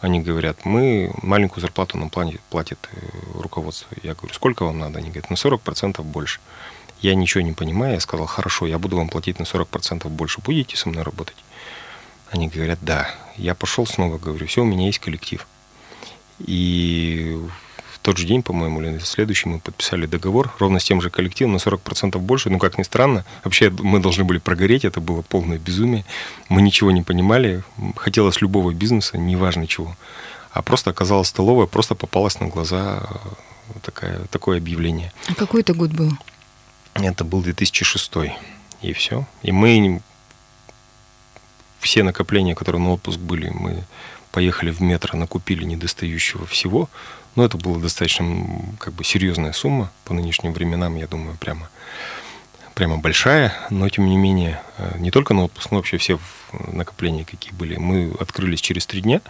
Они 0.00 0.20
говорят, 0.20 0.64
мы 0.64 1.12
маленькую 1.22 1.60
зарплату 1.60 1.98
нам 1.98 2.08
платит, 2.08 2.40
платит 2.48 2.78
э, 2.92 2.98
руководство. 3.34 3.94
Я 4.02 4.14
говорю, 4.14 4.32
сколько 4.32 4.64
вам 4.64 4.78
надо? 4.78 4.98
Они 4.98 5.08
говорят, 5.08 5.28
на 5.28 5.34
40% 5.34 6.02
больше. 6.02 6.40
Я 7.00 7.14
ничего 7.14 7.42
не 7.42 7.52
понимаю. 7.52 7.94
Я 7.94 8.00
сказал, 8.00 8.26
хорошо, 8.26 8.66
я 8.66 8.78
буду 8.78 8.96
вам 8.96 9.08
платить 9.08 9.38
на 9.38 9.44
40% 9.44 10.08
больше. 10.08 10.40
Будете 10.40 10.76
со 10.76 10.88
мной 10.88 11.02
работать? 11.02 11.36
Они 12.30 12.48
говорят, 12.48 12.78
да. 12.80 13.14
Я 13.36 13.54
пошел 13.54 13.86
снова, 13.86 14.18
говорю, 14.18 14.46
все, 14.46 14.62
у 14.62 14.66
меня 14.66 14.86
есть 14.86 15.00
коллектив. 15.00 15.46
И 16.38 17.38
тот 18.02 18.16
же 18.16 18.26
день, 18.26 18.42
по-моему, 18.42 18.80
или 18.80 18.98
следующий 18.98 19.48
мы 19.48 19.58
подписали 19.58 20.06
договор 20.06 20.54
ровно 20.58 20.80
с 20.80 20.84
тем 20.84 21.02
же 21.02 21.10
коллективом 21.10 21.52
на 21.52 21.58
40% 21.58 22.18
больше. 22.18 22.50
Ну, 22.50 22.58
как 22.58 22.78
ни 22.78 22.82
странно, 22.82 23.24
вообще 23.44 23.70
мы 23.70 24.00
должны 24.00 24.24
были 24.24 24.38
прогореть, 24.38 24.84
это 24.84 25.00
было 25.00 25.22
полное 25.22 25.58
безумие. 25.58 26.04
Мы 26.48 26.62
ничего 26.62 26.90
не 26.90 27.02
понимали, 27.02 27.62
хотелось 27.96 28.40
любого 28.40 28.72
бизнеса, 28.72 29.18
неважно 29.18 29.66
чего. 29.66 29.96
А 30.52 30.62
просто 30.62 30.90
оказалась 30.90 31.28
столовая, 31.28 31.66
просто 31.66 31.94
попалась 31.94 32.40
на 32.40 32.48
глаза 32.48 33.02
э, 33.02 33.78
такая, 33.82 34.20
такое 34.30 34.58
объявление. 34.58 35.12
А 35.28 35.34
какой 35.34 35.60
это 35.60 35.74
год 35.74 35.90
был? 35.90 36.10
Это 36.94 37.24
был 37.24 37.42
2006. 37.42 38.12
И 38.82 38.92
все. 38.94 39.26
И 39.42 39.52
мы 39.52 40.00
все 41.80 42.02
накопления, 42.02 42.54
которые 42.54 42.82
на 42.82 42.92
отпуск 42.92 43.18
были, 43.18 43.50
мы 43.50 43.84
поехали 44.30 44.70
в 44.70 44.80
метро, 44.80 45.18
накупили 45.18 45.64
недостающего 45.64 46.46
всего, 46.46 46.88
но 47.36 47.44
это 47.44 47.56
была 47.56 47.78
достаточно 47.78 48.46
как 48.78 48.94
бы 48.94 49.04
серьезная 49.04 49.52
сумма 49.52 49.90
по 50.04 50.14
нынешним 50.14 50.52
временам, 50.52 50.96
я 50.96 51.06
думаю, 51.06 51.36
прямо, 51.38 51.68
прямо 52.74 52.96
большая, 52.96 53.54
но 53.70 53.88
тем 53.88 54.06
не 54.06 54.16
менее, 54.16 54.60
э, 54.78 54.96
не 54.98 55.10
только 55.10 55.34
на 55.34 55.44
отпуск, 55.44 55.70
но 55.70 55.78
вообще 55.78 55.98
все 55.98 56.18
накопления, 56.72 57.24
какие 57.24 57.52
были. 57.52 57.76
Мы 57.76 58.12
открылись 58.18 58.60
через 58.60 58.86
три 58.86 59.00
дня, 59.00 59.20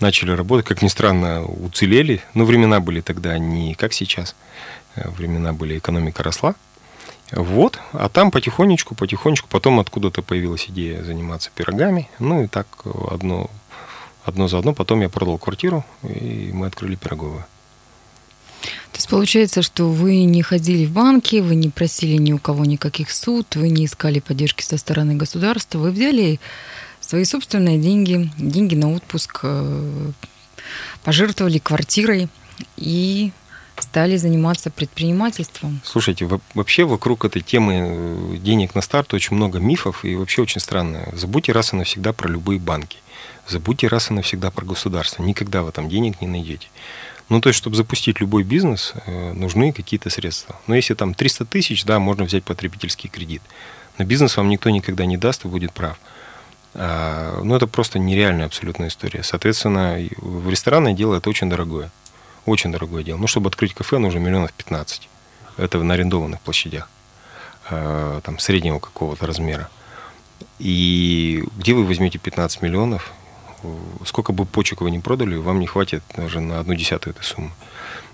начали 0.00 0.32
работать, 0.32 0.66
как 0.66 0.82
ни 0.82 0.88
странно, 0.88 1.44
уцелели, 1.44 2.22
но 2.34 2.44
времена 2.44 2.80
были 2.80 3.00
тогда 3.00 3.38
не 3.38 3.74
как 3.74 3.92
сейчас, 3.92 4.34
э, 4.96 5.08
времена 5.08 5.52
были, 5.52 5.78
экономика 5.78 6.22
росла, 6.22 6.54
вот, 7.30 7.78
а 7.92 8.08
там 8.08 8.30
потихонечку, 8.30 8.94
потихонечку, 8.94 9.48
потом 9.48 9.80
откуда-то 9.80 10.22
появилась 10.22 10.66
идея 10.68 11.02
заниматься 11.02 11.50
пирогами, 11.54 12.08
ну 12.18 12.44
и 12.44 12.46
так 12.46 12.66
одно 13.10 13.50
одно 14.28 14.48
за 14.48 14.58
одно. 14.58 14.74
Потом 14.74 15.00
я 15.00 15.08
продал 15.08 15.38
квартиру, 15.38 15.84
и 16.02 16.50
мы 16.52 16.66
открыли 16.66 16.96
пироговую. 16.96 17.44
То 18.62 18.96
есть 18.96 19.08
получается, 19.08 19.62
что 19.62 19.88
вы 19.88 20.24
не 20.24 20.42
ходили 20.42 20.84
в 20.84 20.92
банки, 20.92 21.36
вы 21.36 21.54
не 21.54 21.68
просили 21.68 22.16
ни 22.16 22.32
у 22.32 22.38
кого 22.38 22.64
никаких 22.64 23.10
суд, 23.10 23.54
вы 23.54 23.68
не 23.68 23.84
искали 23.84 24.18
поддержки 24.20 24.62
со 24.62 24.76
стороны 24.76 25.14
государства, 25.14 25.78
вы 25.78 25.92
взяли 25.92 26.40
свои 27.00 27.24
собственные 27.24 27.78
деньги, 27.78 28.30
деньги 28.38 28.74
на 28.74 28.92
отпуск, 28.92 29.40
э, 29.42 30.10
пожертвовали 31.04 31.58
квартирой 31.58 32.28
и 32.76 33.30
стали 33.80 34.16
заниматься 34.16 34.70
предпринимательством. 34.70 35.80
Слушайте, 35.84 36.28
вообще 36.54 36.84
вокруг 36.84 37.24
этой 37.24 37.42
темы 37.42 37.74
э, 37.74 38.36
денег 38.38 38.74
на 38.74 38.80
старт 38.80 39.14
очень 39.14 39.36
много 39.36 39.60
мифов 39.60 40.04
и 40.04 40.16
вообще 40.16 40.42
очень 40.42 40.60
странно. 40.60 41.08
Забудьте 41.12 41.52
раз 41.52 41.72
и 41.72 41.76
навсегда 41.76 42.12
про 42.12 42.28
любые 42.28 42.58
банки. 42.58 42.98
Забудьте 43.48 43.88
раз 43.88 44.10
и 44.10 44.14
навсегда 44.14 44.50
про 44.50 44.64
государство. 44.64 45.22
Никогда 45.22 45.62
в 45.62 45.68
этом 45.68 45.88
денег 45.88 46.20
не 46.20 46.26
найдете. 46.26 46.68
Ну, 47.28 47.40
то 47.40 47.48
есть, 47.48 47.58
чтобы 47.58 47.76
запустить 47.76 48.20
любой 48.20 48.42
бизнес, 48.42 48.92
э, 49.06 49.32
нужны 49.32 49.72
какие-то 49.72 50.10
средства. 50.10 50.58
Но 50.66 50.74
если 50.74 50.94
там 50.94 51.14
300 51.14 51.44
тысяч, 51.44 51.84
да, 51.84 51.98
можно 51.98 52.24
взять 52.24 52.44
потребительский 52.44 53.08
кредит. 53.08 53.42
Но 53.98 54.04
бизнес 54.04 54.36
вам 54.36 54.48
никто 54.48 54.70
никогда 54.70 55.04
не 55.06 55.16
даст 55.16 55.44
и 55.44 55.48
будет 55.48 55.72
прав. 55.72 55.98
А, 56.74 57.40
ну, 57.42 57.56
это 57.56 57.66
просто 57.66 57.98
нереальная 57.98 58.46
абсолютная 58.46 58.88
история. 58.88 59.22
Соответственно, 59.22 59.98
в 60.18 60.48
ресторанное 60.48 60.92
дело 60.92 61.16
это 61.16 61.28
очень 61.28 61.50
дорогое. 61.50 61.90
Очень 62.46 62.72
дорогое 62.72 63.02
дело. 63.02 63.18
Ну, 63.18 63.26
чтобы 63.26 63.48
открыть 63.48 63.74
кафе, 63.74 63.98
нужно 63.98 64.18
миллионов 64.18 64.52
15. 64.52 65.08
Это 65.56 65.82
на 65.82 65.94
арендованных 65.94 66.40
площадях. 66.40 66.88
А, 67.70 68.20
там, 68.22 68.38
среднего 68.38 68.78
какого-то 68.78 69.26
размера. 69.26 69.68
И 70.58 71.44
где 71.56 71.74
вы 71.74 71.84
возьмете 71.84 72.18
15 72.18 72.62
миллионов? 72.62 73.12
Сколько 74.04 74.32
бы 74.32 74.44
почек 74.44 74.80
вы 74.80 74.90
не 74.90 74.98
продали, 74.98 75.36
вам 75.36 75.60
не 75.60 75.66
хватит 75.66 76.02
даже 76.16 76.40
на 76.40 76.60
одну 76.60 76.74
десятую 76.74 77.14
этой 77.14 77.24
суммы. 77.24 77.50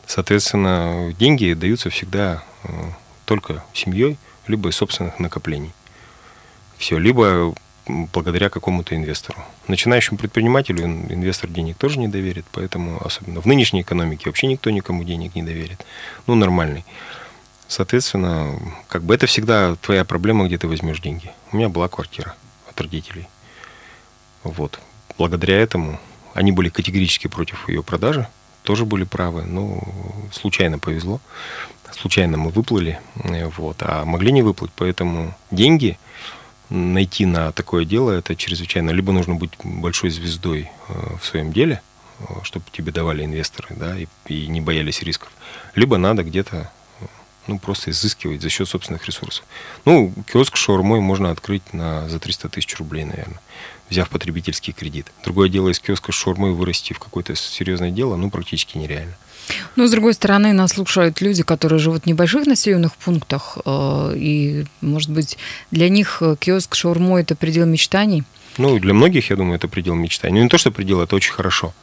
Соответственно, 0.06 1.14
деньги 1.18 1.52
даются 1.54 1.90
всегда 1.90 2.42
э, 2.62 2.68
только 3.24 3.64
семьей, 3.72 4.18
либо 4.46 4.68
из 4.68 4.76
собственных 4.76 5.18
накоплений. 5.18 5.72
Все, 6.76 6.98
либо 6.98 7.54
благодаря 7.86 8.48
какому-то 8.48 8.96
инвестору. 8.96 9.38
Начинающему 9.68 10.16
предпринимателю 10.16 10.84
инвестор 10.84 11.50
денег 11.50 11.76
тоже 11.76 11.98
не 11.98 12.08
доверит, 12.08 12.46
поэтому 12.52 13.04
особенно 13.04 13.40
в 13.40 13.46
нынешней 13.46 13.82
экономике 13.82 14.24
вообще 14.26 14.46
никто 14.46 14.70
никому 14.70 15.04
денег 15.04 15.34
не 15.34 15.42
доверит. 15.42 15.84
Ну, 16.26 16.34
нормальный. 16.34 16.84
Соответственно, 17.68 18.58
как 18.88 19.02
бы 19.02 19.14
это 19.14 19.26
всегда 19.26 19.76
твоя 19.76 20.04
проблема, 20.04 20.46
где 20.46 20.58
ты 20.58 20.68
возьмешь 20.68 21.00
деньги. 21.00 21.32
У 21.52 21.56
меня 21.56 21.68
была 21.68 21.88
квартира 21.88 22.34
от 22.68 22.80
родителей. 22.80 23.28
Вот. 24.42 24.80
Благодаря 25.18 25.58
этому 25.58 26.00
они 26.34 26.52
были 26.52 26.68
категорически 26.68 27.28
против 27.28 27.68
ее 27.68 27.82
продажи, 27.82 28.28
тоже 28.62 28.84
были 28.84 29.04
правы, 29.04 29.42
но 29.42 29.80
случайно 30.32 30.78
повезло, 30.78 31.20
случайно 31.92 32.36
мы 32.36 32.50
выплыли, 32.50 32.98
вот, 33.56 33.76
а 33.80 34.04
могли 34.04 34.32
не 34.32 34.42
выплыть, 34.42 34.72
поэтому 34.74 35.34
деньги– 35.50 35.98
найти 36.70 37.26
на 37.26 37.52
такое 37.52 37.84
дело 37.84 38.10
это 38.10 38.36
чрезвычайно. 38.36 38.90
Либо 38.90 39.12
нужно 39.12 39.34
быть 39.34 39.52
большой 39.62 40.10
звездой 40.10 40.70
э, 40.88 41.16
в 41.20 41.24
своем 41.24 41.52
деле, 41.52 41.80
э, 42.20 42.24
чтобы 42.42 42.64
тебе 42.70 42.92
давали 42.92 43.24
инвесторы, 43.24 43.74
да, 43.74 43.98
и, 43.98 44.06
и 44.26 44.46
не 44.46 44.60
боялись 44.60 45.02
рисков. 45.02 45.30
Либо 45.74 45.98
надо 45.98 46.22
где-то 46.22 46.70
ну, 47.46 47.58
просто 47.58 47.90
изыскивать 47.90 48.42
за 48.42 48.48
счет 48.48 48.68
собственных 48.68 49.06
ресурсов. 49.06 49.44
Ну, 49.84 50.12
киоск 50.32 50.56
шаурмой 50.56 51.00
можно 51.00 51.30
открыть 51.30 51.72
на, 51.72 52.08
за 52.08 52.18
300 52.18 52.48
тысяч 52.48 52.76
рублей, 52.78 53.04
наверное, 53.04 53.40
взяв 53.90 54.08
потребительский 54.08 54.72
кредит. 54.72 55.06
Другое 55.24 55.48
дело, 55.48 55.68
из 55.68 55.80
киоска 55.80 56.12
шаурмой 56.12 56.52
вырасти 56.52 56.92
в 56.92 56.98
какое-то 56.98 57.34
серьезное 57.34 57.90
дело, 57.90 58.16
ну, 58.16 58.30
практически 58.30 58.78
нереально. 58.78 59.14
Ну, 59.76 59.86
с 59.86 59.90
другой 59.90 60.14
стороны, 60.14 60.52
нас 60.52 60.72
слушают 60.72 61.20
люди, 61.20 61.42
которые 61.42 61.78
живут 61.78 62.04
в 62.04 62.06
небольших 62.06 62.46
населенных 62.46 62.94
пунктах, 62.96 63.58
э, 63.64 64.12
и, 64.16 64.64
может 64.80 65.10
быть, 65.10 65.36
для 65.70 65.88
них 65.88 66.22
киоск 66.40 66.74
шаурмой– 66.74 67.22
это 67.24 67.36
предел 67.36 67.66
мечтаний. 67.66 68.24
Ну, 68.56 68.78
для 68.78 68.94
многих, 68.94 69.30
я 69.30 69.36
думаю, 69.36 69.56
это 69.56 69.68
предел 69.68 69.94
мечтаний. 69.94 70.38
Ну, 70.38 70.44
не 70.44 70.48
то, 70.48 70.58
что 70.58 70.70
предел, 70.70 71.00
это 71.00 71.16
очень 71.16 71.32
хорошо. 71.32 71.74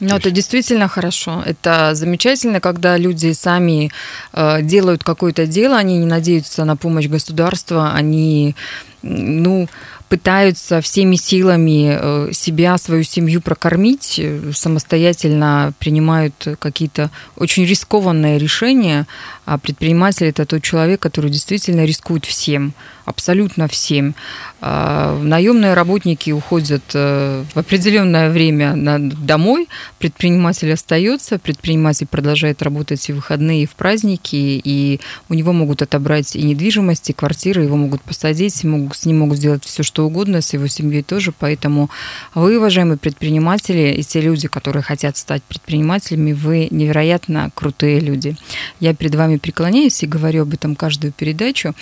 Ну, 0.00 0.16
это 0.16 0.30
действительно 0.30 0.88
хорошо. 0.88 1.42
Это 1.46 1.94
замечательно, 1.94 2.60
когда 2.60 2.98
люди 2.98 3.32
сами 3.32 3.90
э, 4.32 4.62
делают 4.62 5.02
какое-то 5.02 5.46
дело, 5.46 5.76
они 5.76 5.98
не 5.98 6.06
надеются 6.06 6.64
на 6.64 6.76
помощь 6.76 7.08
государства, 7.08 7.92
они, 7.94 8.54
ну, 9.02 9.68
пытаются 10.08 10.80
всеми 10.80 11.16
силами 11.16 11.98
э, 11.98 12.32
себя, 12.32 12.78
свою 12.78 13.02
семью 13.02 13.40
прокормить, 13.40 14.18
э, 14.18 14.52
самостоятельно 14.54 15.72
принимают 15.78 16.56
какие-то 16.58 17.10
очень 17.36 17.64
рискованные 17.64 18.38
решения, 18.38 19.06
а 19.46 19.58
предприниматель 19.58 20.26
это 20.26 20.46
тот 20.46 20.62
человек, 20.62 21.00
который 21.00 21.30
действительно 21.30 21.84
рискует 21.84 22.24
всем, 22.24 22.72
абсолютно 23.04 23.68
всем. 23.68 24.14
А, 24.60 25.16
наемные 25.22 25.74
работники 25.74 26.30
уходят 26.30 26.82
э, 26.94 27.44
в 27.54 27.56
определенное 27.56 28.30
время 28.30 28.74
домой, 28.76 29.68
предприниматель 29.98 30.72
остается, 30.72 31.38
предприниматель 31.38 32.06
продолжает 32.06 32.62
работать 32.62 33.08
и 33.08 33.12
в 33.12 33.16
выходные, 33.16 33.62
и 33.62 33.66
в 33.66 33.74
праздники, 33.74 34.34
и 34.36 35.00
у 35.28 35.34
него 35.34 35.52
могут 35.52 35.82
отобрать 35.82 36.34
и 36.34 36.42
недвижимость, 36.42 37.10
и 37.10 37.12
квартиры, 37.12 37.62
его 37.62 37.76
могут 37.76 38.02
посадить, 38.02 38.64
могут, 38.64 38.95
с 38.96 39.06
ним 39.06 39.18
могут 39.20 39.38
сделать 39.38 39.64
все, 39.64 39.82
что 39.82 40.06
угодно, 40.06 40.40
с 40.40 40.52
его 40.52 40.66
семьей 40.66 41.02
тоже. 41.02 41.32
Поэтому 41.38 41.90
вы, 42.34 42.58
уважаемые 42.58 42.98
предприниматели, 42.98 43.94
и 43.94 44.02
те 44.02 44.20
люди, 44.20 44.48
которые 44.48 44.82
хотят 44.82 45.16
стать 45.16 45.42
предпринимателями, 45.42 46.32
вы 46.32 46.68
невероятно 46.70 47.50
крутые 47.54 48.00
люди. 48.00 48.36
Я 48.80 48.94
перед 48.94 49.14
вами 49.14 49.36
преклоняюсь 49.36 50.02
и 50.02 50.06
говорю 50.06 50.42
об 50.42 50.54
этом 50.54 50.76
каждую 50.76 51.12
передачу. 51.12 51.74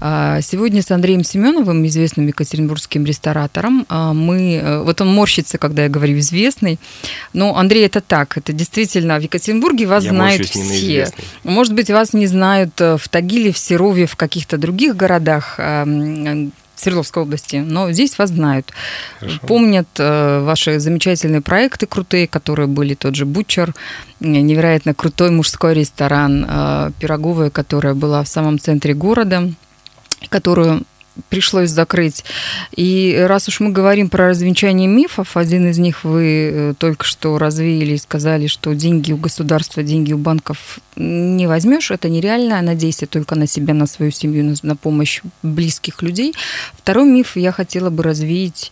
А, 0.00 0.40
сегодня 0.42 0.82
с 0.82 0.90
Андреем 0.90 1.24
Семеновым, 1.24 1.86
известным 1.86 2.26
екатеринбургским 2.26 3.04
ресторатором, 3.04 3.86
а, 3.88 4.12
мы... 4.12 4.60
Э, 4.62 4.82
вот 4.82 5.00
он 5.00 5.12
морщится, 5.12 5.58
когда 5.58 5.84
я 5.84 5.88
говорю 5.88 6.18
«известный». 6.18 6.78
Но, 7.32 7.56
Андрей, 7.56 7.86
это 7.86 8.00
так. 8.00 8.36
Это 8.36 8.52
действительно 8.52 9.18
в 9.18 9.22
Екатеринбурге 9.22 9.86
вас 9.86 10.04
я 10.04 10.10
знают 10.10 10.46
все. 10.46 11.08
Может 11.44 11.74
быть, 11.74 11.90
вас 11.90 12.12
не 12.12 12.26
знают 12.26 12.80
э, 12.80 12.96
в 12.96 13.08
Тагиле, 13.08 13.52
в 13.52 13.58
Серове, 13.58 14.06
в 14.06 14.16
каких-то 14.16 14.58
других 14.58 14.96
городах. 14.96 15.58
Свердловской 16.80 17.22
области, 17.22 17.56
но 17.56 17.92
здесь 17.92 18.18
вас 18.18 18.30
знают. 18.30 18.72
Хорошо. 19.18 19.38
Помнят 19.46 19.88
э, 19.98 20.40
ваши 20.40 20.78
замечательные 20.80 21.40
проекты 21.40 21.86
крутые, 21.86 22.26
которые 22.26 22.66
были 22.66 22.94
тот 22.94 23.14
же 23.14 23.26
Бутчер, 23.26 23.74
невероятно 24.20 24.94
крутой 24.94 25.30
мужской 25.30 25.74
ресторан, 25.74 26.46
э, 26.48 26.90
пироговая, 26.98 27.50
которая 27.50 27.94
была 27.94 28.22
в 28.22 28.28
самом 28.28 28.58
центре 28.58 28.94
города, 28.94 29.50
которую 30.28 30.82
пришлось 31.28 31.70
закрыть. 31.70 32.24
И 32.74 33.24
раз 33.28 33.48
уж 33.48 33.60
мы 33.60 33.70
говорим 33.70 34.08
про 34.08 34.28
развенчание 34.28 34.88
мифов, 34.88 35.36
один 35.36 35.68
из 35.68 35.78
них 35.78 36.04
вы 36.04 36.50
э, 36.52 36.74
только 36.78 37.04
что 37.04 37.38
развеяли 37.38 37.94
и 37.94 37.98
сказали, 37.98 38.46
что 38.46 38.74
деньги 38.74 39.12
у 39.12 39.16
государства, 39.16 39.82
деньги 39.82 40.12
у 40.12 40.18
банков 40.18 40.80
не 40.96 41.46
возьмешь, 41.46 41.90
это 41.90 42.08
нереально, 42.08 42.60
надейся 42.62 43.06
только 43.06 43.34
на 43.34 43.46
себя, 43.46 43.74
на 43.74 43.86
свою 43.86 44.10
семью, 44.10 44.44
на, 44.44 44.54
на 44.62 44.76
помощь 44.76 45.20
близких 45.42 46.02
людей. 46.02 46.34
Второй 46.76 47.06
миф 47.06 47.36
я 47.36 47.52
хотела 47.52 47.90
бы 47.90 48.02
развеять 48.02 48.70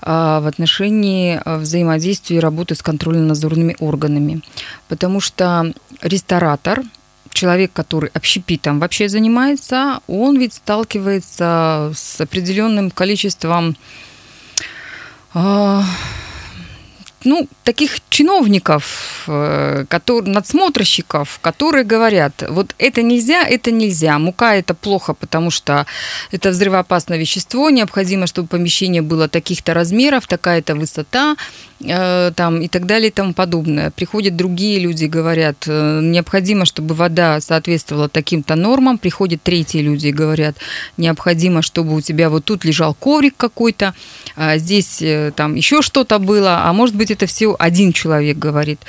а, 0.00 0.40
в 0.40 0.46
отношении 0.46 1.40
а, 1.44 1.58
взаимодействия 1.58 2.36
и 2.36 2.40
работы 2.40 2.74
с 2.74 2.82
контрольно-надзорными 2.82 3.76
органами. 3.80 4.42
Потому 4.88 5.20
что 5.20 5.72
ресторатор– 6.02 6.82
человек, 7.38 7.70
который 7.72 8.10
общепитом 8.14 8.80
вообще 8.80 9.08
занимается, 9.08 10.00
он 10.08 10.38
ведь 10.38 10.54
сталкивается 10.54 11.92
с 11.94 12.20
определенным 12.20 12.90
количеством 12.90 13.76
э, 15.34 15.82
ну, 17.24 17.48
таких 17.62 18.00
чиновников, 18.08 19.24
э, 19.28 19.84
которые, 19.88 20.32
надсмотрщиков, 20.32 21.38
которые 21.40 21.84
говорят, 21.84 22.42
вот 22.48 22.74
это 22.78 23.02
нельзя, 23.02 23.46
это 23.46 23.70
нельзя, 23.70 24.18
мука 24.18 24.56
это 24.56 24.74
плохо, 24.74 25.14
потому 25.14 25.50
что 25.52 25.86
это 26.32 26.50
взрывоопасное 26.50 27.18
вещество, 27.18 27.70
необходимо, 27.70 28.26
чтобы 28.26 28.48
помещение 28.48 29.02
было 29.02 29.28
таких-то 29.28 29.74
размеров, 29.74 30.26
такая-то 30.26 30.74
высота, 30.74 31.36
там, 31.80 32.60
и 32.60 32.68
так 32.68 32.86
далее 32.86 33.08
и 33.08 33.12
тому 33.12 33.32
подобное. 33.32 33.90
Приходят 33.90 34.34
другие 34.36 34.80
люди, 34.80 35.04
говорят, 35.04 35.64
э, 35.66 36.00
необходимо, 36.02 36.64
чтобы 36.64 36.94
вода 36.94 37.40
соответствовала 37.40 38.08
таким-то 38.08 38.56
нормам. 38.56 38.98
Приходят 38.98 39.42
третьи 39.42 39.78
люди 39.78 40.08
и 40.08 40.12
говорят, 40.12 40.56
необходимо, 40.96 41.62
чтобы 41.62 41.94
у 41.94 42.00
тебя 42.00 42.30
вот 42.30 42.44
тут 42.44 42.64
лежал 42.64 42.94
коврик 42.94 43.34
какой-то, 43.36 43.94
а 44.34 44.58
здесь 44.58 45.00
э, 45.02 45.30
там 45.36 45.54
еще 45.54 45.82
что-то 45.82 46.18
было, 46.18 46.62
а 46.64 46.72
может 46.72 46.96
быть 46.96 47.12
это 47.12 47.26
все 47.26 47.54
один 47.58 47.92
человек 47.92 48.38
говорит. 48.38 48.80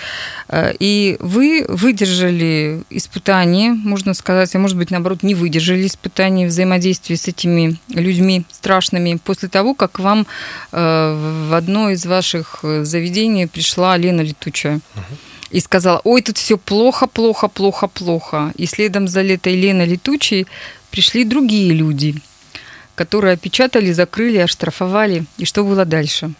И 0.80 1.18
вы 1.20 1.66
выдержали 1.70 2.82
испытание, 2.90 3.74
можно 3.74 4.16
сказать, 4.16 4.56
а 4.56 4.60
может 4.60 4.78
быть 4.78 4.90
наоборот 4.90 5.22
не 5.22 5.36
выдержали 5.36 5.86
испытание 5.86 6.48
взаимодействия 6.48 7.18
с 7.18 7.28
этими 7.28 7.78
людьми 7.90 8.44
страшными 8.52 9.20
после 9.24 9.48
того, 9.48 9.76
как 9.76 10.00
вам 10.00 10.26
в 10.72 11.56
одно 11.56 11.92
из 11.92 12.06
ваших 12.06 12.64
заведение 12.86 13.48
пришла 13.48 13.98
Лена 13.98 14.22
Летучая. 14.22 14.80
И 15.50 15.60
сказала, 15.60 16.00
ой, 16.04 16.22
тут 16.22 16.38
все 16.38 16.58
плохо, 16.58 17.08
плохо, 17.08 17.48
плохо, 17.48 17.88
плохо. 17.88 18.54
И 18.56 18.68
следом 18.68 19.08
за 19.08 19.24
этой 19.24 19.56
Леной 19.56 19.88
Летучей 19.88 20.46
пришли 20.92 21.24
другие 21.24 21.74
люди, 21.74 22.16
которые 22.94 23.34
опечатали, 23.34 23.92
закрыли, 23.92 24.38
оштрафовали. 24.38 25.26
И 25.38 25.46
что 25.46 25.64
было 25.64 25.86
дальше? 25.86 26.34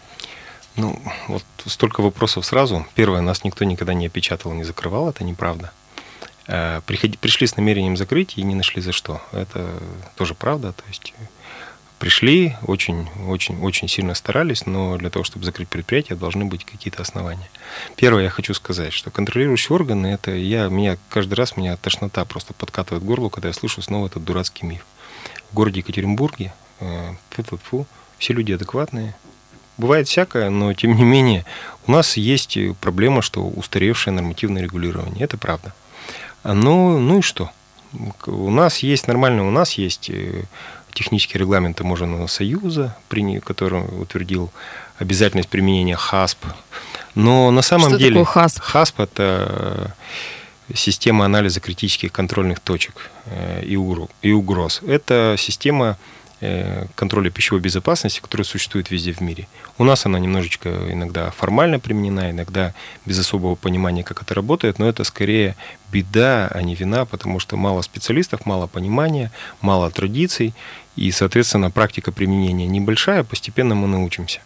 Ну, 0.76 1.02
вот 1.26 1.44
столько 1.66 2.02
вопросов 2.02 2.46
сразу. 2.46 2.86
Первое, 2.94 3.20
нас 3.20 3.42
никто 3.42 3.64
никогда 3.64 3.94
не 3.94 4.06
опечатал, 4.06 4.52
не 4.52 4.64
закрывал, 4.64 5.10
это 5.10 5.24
неправда. 5.24 5.72
Э, 6.46 6.80
приходи, 6.86 7.16
пришли 7.16 7.46
с 7.46 7.56
намерением 7.56 7.96
закрыть 7.96 8.34
и 8.36 8.42
не 8.42 8.54
нашли 8.54 8.80
за 8.80 8.92
что. 8.92 9.20
Это 9.32 9.68
тоже 10.16 10.34
правда. 10.34 10.72
То 10.72 10.84
есть 10.88 11.14
пришли, 12.00 12.56
очень, 12.66 13.06
очень, 13.28 13.60
очень 13.60 13.86
сильно 13.86 14.14
старались, 14.14 14.64
но 14.66 14.96
для 14.96 15.10
того, 15.10 15.22
чтобы 15.22 15.44
закрыть 15.44 15.68
предприятие, 15.68 16.16
должны 16.16 16.46
быть 16.46 16.64
какие-то 16.64 17.02
основания. 17.02 17.48
Первое, 17.94 18.24
я 18.24 18.30
хочу 18.30 18.54
сказать, 18.54 18.92
что 18.94 19.10
контролирующие 19.10 19.76
органы, 19.76 20.08
это 20.08 20.32
я, 20.32 20.68
меня 20.68 20.96
каждый 21.10 21.34
раз 21.34 21.56
меня 21.58 21.76
тошнота 21.76 22.24
просто 22.24 22.54
подкатывает 22.54 23.04
горло, 23.04 23.28
когда 23.28 23.48
я 23.48 23.54
слышу 23.54 23.82
снова 23.82 24.06
этот 24.06 24.24
дурацкий 24.24 24.66
миф. 24.66 24.84
В 25.50 25.54
городе 25.54 25.80
Екатеринбурге 25.80 26.52
э, 26.80 27.12
фу 27.30 27.42
-фу 27.42 27.60
-фу, 27.70 27.86
все 28.18 28.32
люди 28.32 28.52
адекватные. 28.52 29.14
Бывает 29.76 30.08
всякое, 30.08 30.48
но 30.50 30.72
тем 30.72 30.96
не 30.96 31.04
менее 31.04 31.44
у 31.86 31.92
нас 31.92 32.16
есть 32.16 32.58
проблема, 32.80 33.20
что 33.20 33.46
устаревшее 33.46 34.14
нормативное 34.14 34.62
регулирование. 34.62 35.24
Это 35.24 35.36
правда. 35.36 35.74
Ну, 36.44 36.98
ну 36.98 37.18
и 37.18 37.22
что? 37.22 37.50
У 38.26 38.50
нас 38.50 38.78
есть 38.78 39.08
нормально, 39.08 39.46
у 39.46 39.50
нас 39.50 39.72
есть 39.74 40.10
э, 40.10 40.44
технические 40.92 41.40
регламенты 41.40 41.78
Таможенного 41.78 42.26
союза, 42.26 42.96
который 43.40 43.82
утвердил 43.82 44.50
обязательность 44.98 45.48
применения 45.48 45.96
ХАССП. 45.96 46.44
Но 47.14 47.50
на 47.50 47.62
самом 47.62 47.88
Что 47.88 47.98
деле 47.98 48.20
такое 48.20 48.24
ХАССП? 48.24 48.60
ХАССП 48.60 49.00
это 49.00 49.94
система 50.72 51.24
анализа 51.24 51.58
критических 51.58 52.12
контрольных 52.12 52.60
точек 52.60 53.10
э, 53.26 53.64
и 53.64 54.32
угроз. 54.32 54.82
Это 54.86 55.34
система 55.36 55.96
Э, 55.96 56.19
контроля 56.94 57.30
пищевой 57.30 57.60
безопасности, 57.60 58.20
которая 58.20 58.44
существует 58.44 58.90
везде 58.90 59.12
в 59.12 59.20
мире. 59.20 59.46
У 59.78 59.84
нас 59.84 60.06
она 60.06 60.18
немножечко 60.18 60.70
иногда 60.90 61.30
формально 61.30 61.78
применена, 61.78 62.30
иногда 62.30 62.74
без 63.04 63.18
особого 63.18 63.54
понимания, 63.54 64.02
как 64.02 64.22
это 64.22 64.34
работает, 64.34 64.78
но 64.78 64.88
это 64.88 65.04
скорее 65.04 65.54
беда, 65.92 66.48
а 66.52 66.62
не 66.62 66.74
вина, 66.74 67.04
потому 67.04 67.40
что 67.40 67.56
мало 67.56 67.82
специалистов, 67.82 68.46
мало 68.46 68.66
понимания, 68.66 69.30
мало 69.60 69.90
традиций, 69.90 70.54
и, 70.96 71.10
соответственно, 71.12 71.70
практика 71.70 72.12
применения 72.12 72.66
небольшая, 72.66 73.24
постепенно 73.24 73.74
мы 73.74 73.86
научимся. 73.86 74.40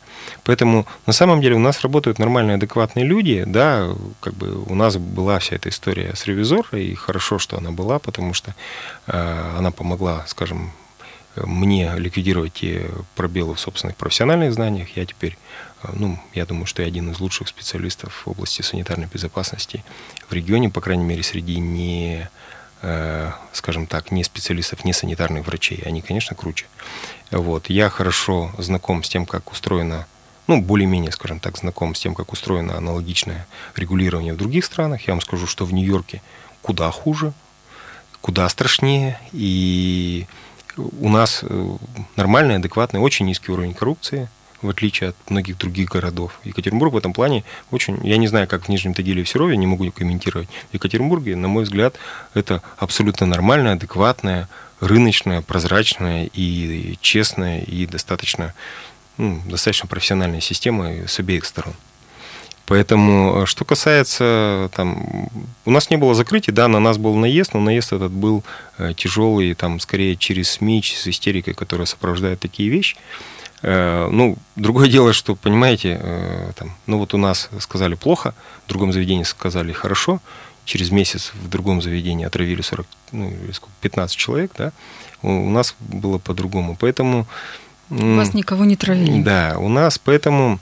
Поэтому 0.44 0.86
на 1.06 1.12
самом 1.12 1.40
деле 1.40 1.56
у 1.56 1.58
нас 1.60 1.80
работают 1.80 2.18
нормальные, 2.18 2.56
адекватные 2.56 3.04
люди, 3.04 3.44
да, 3.46 3.88
как 4.20 4.34
бы 4.34 4.62
у 4.64 4.74
нас 4.74 4.96
была 4.96 5.38
вся 5.38 5.56
эта 5.56 5.68
история 5.68 6.14
с 6.14 6.26
ревизором, 6.26 6.78
и 6.78 6.94
хорошо, 6.94 7.38
что 7.38 7.58
она 7.58 7.70
была, 7.70 7.98
потому 7.98 8.34
что 8.34 8.54
э, 9.06 9.54
она 9.58 9.70
помогла, 9.70 10.24
скажем, 10.26 10.72
мне 11.36 11.92
ликвидировать 11.96 12.54
те 12.54 12.90
пробелы 13.14 13.54
в 13.54 13.60
собственных 13.60 13.96
профессиональных 13.96 14.54
знаниях. 14.54 14.96
Я 14.96 15.04
теперь, 15.06 15.36
э, 15.82 15.88
ну, 15.92 16.18
я 16.34 16.46
думаю, 16.46 16.66
что 16.66 16.82
я 16.82 16.88
один 16.88 17.10
из 17.10 17.20
лучших 17.20 17.48
специалистов 17.48 18.22
в 18.24 18.30
области 18.30 18.62
санитарной 18.62 19.08
безопасности 19.12 19.84
в 20.28 20.32
регионе, 20.32 20.70
по 20.70 20.80
крайней 20.80 21.04
мере, 21.04 21.22
среди 21.22 21.58
не, 21.58 22.28
э, 22.82 23.32
скажем 23.52 23.86
так, 23.86 24.10
не 24.10 24.24
специалистов, 24.24 24.84
не 24.84 24.92
санитарных 24.92 25.46
врачей. 25.46 25.82
Они, 25.84 26.02
конечно, 26.02 26.36
круче. 26.36 26.66
Вот. 27.30 27.68
Я 27.68 27.90
хорошо 27.90 28.52
знаком 28.58 29.02
с 29.02 29.08
тем, 29.08 29.26
как 29.26 29.50
устроено 29.52 30.06
ну, 30.46 30.60
более-менее, 30.60 31.10
скажем 31.10 31.40
так, 31.40 31.56
знаком 31.56 31.94
с 31.94 32.00
тем, 32.00 32.14
как 32.14 32.32
устроено 32.32 32.76
аналогичное 32.76 33.46
регулирование 33.76 34.34
в 34.34 34.36
других 34.36 34.64
странах. 34.64 35.06
Я 35.06 35.14
вам 35.14 35.20
скажу, 35.20 35.46
что 35.46 35.64
в 35.64 35.72
Нью-Йорке 35.72 36.20
куда 36.60 36.90
хуже, 36.90 37.32
куда 38.20 38.48
страшнее, 38.48 39.18
и 39.32 40.26
у 40.76 41.08
нас 41.08 41.40
э, 41.42 41.76
нормальный, 42.16 42.56
адекватный, 42.56 43.00
очень 43.00 43.26
низкий 43.26 43.52
уровень 43.52 43.74
коррупции, 43.74 44.28
в 44.62 44.68
отличие 44.68 45.10
от 45.10 45.30
многих 45.30 45.58
других 45.58 45.90
городов. 45.90 46.40
Екатеринбург 46.44 46.94
в 46.94 46.96
этом 46.96 47.12
плане 47.12 47.44
очень... 47.70 48.00
Я 48.02 48.16
не 48.16 48.26
знаю, 48.26 48.48
как 48.48 48.64
в 48.64 48.68
Нижнем 48.68 48.94
Тагиле 48.94 49.20
и 49.22 49.24
в 49.24 49.28
Серове, 49.28 49.56
не 49.56 49.66
могу 49.66 49.90
комментировать. 49.90 50.48
В 50.70 50.74
Екатеринбурге, 50.74 51.36
на 51.36 51.48
мой 51.48 51.64
взгляд, 51.64 51.96
это 52.32 52.62
абсолютно 52.78 53.26
нормальная, 53.26 53.74
адекватная, 53.74 54.48
рыночная, 54.80 55.42
прозрачная 55.42 56.30
и 56.32 56.96
честная, 57.00 57.60
и 57.60 57.86
достаточно, 57.86 58.54
ну, 59.18 59.42
достаточно 59.46 59.86
профессиональная 59.86 60.40
система 60.40 61.06
с 61.06 61.18
обеих 61.18 61.44
сторон. 61.44 61.74
Поэтому, 62.66 63.42
э, 63.42 63.46
что 63.46 63.64
касается, 63.64 64.70
там, 64.74 65.28
у 65.64 65.70
нас 65.70 65.90
не 65.90 65.96
было 65.96 66.14
закрытия, 66.14 66.54
да, 66.54 66.68
на 66.68 66.80
нас 66.80 66.96
был 66.96 67.14
наезд, 67.14 67.54
но 67.54 67.60
наезд 67.60 67.92
этот 67.92 68.12
был 68.12 68.42
э, 68.78 68.94
тяжелый, 68.96 69.54
там, 69.54 69.80
скорее 69.80 70.16
через 70.16 70.50
СМИ, 70.52 70.82
с 70.82 71.06
истерикой, 71.06 71.54
которая 71.54 71.86
сопровождает 71.86 72.40
такие 72.40 72.70
вещи. 72.70 72.96
Э, 73.62 74.08
ну, 74.10 74.36
другое 74.56 74.88
дело, 74.88 75.12
что, 75.12 75.36
понимаете, 75.36 76.00
там, 76.56 76.74
ну 76.86 76.98
вот 76.98 77.12
у 77.12 77.18
нас 77.18 77.50
сказали 77.58 77.94
плохо, 77.94 78.34
в 78.64 78.68
другом 78.68 78.92
заведении 78.92 79.24
сказали 79.24 79.72
хорошо, 79.72 80.20
через 80.64 80.90
месяц 80.90 81.32
в 81.34 81.48
другом 81.50 81.82
заведении 81.82 82.24
отравили 82.24 82.62
40, 82.62 82.86
ну, 83.12 83.30
15 83.82 84.16
человек, 84.16 84.52
да, 84.56 84.72
у 85.20 85.50
нас 85.50 85.74
было 85.78 86.16
по-другому. 86.16 86.76
Поэтому... 86.80 87.26
У 87.90 88.16
вас 88.16 88.32
никого 88.32 88.64
не 88.64 88.76
травили. 88.76 89.22
Да, 89.22 89.56
у 89.58 89.68
нас, 89.68 89.98
поэтому 89.98 90.60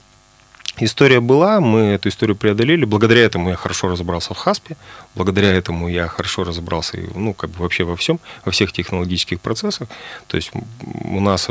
История 0.79 1.19
была, 1.19 1.59
мы 1.59 1.81
эту 1.81 2.09
историю 2.09 2.35
преодолели. 2.35 2.83
Благодаря 2.83 3.21
этому 3.21 3.49
я 3.49 3.55
хорошо 3.55 3.89
разобрался 3.89 4.33
в 4.33 4.37
Хаспе, 4.37 4.75
благодаря 5.13 5.53
этому 5.53 5.87
я 5.87 6.07
хорошо 6.07 6.43
разобрался, 6.43 6.97
ну, 7.13 7.35
как 7.35 7.51
бы 7.51 7.61
вообще 7.61 7.83
во 7.83 7.95
всем, 7.95 8.19
во 8.43 8.51
всех 8.51 8.71
технологических 8.71 9.39
процессах. 9.39 9.87
То 10.27 10.35
есть 10.35 10.51
у 11.03 11.19
нас 11.19 11.47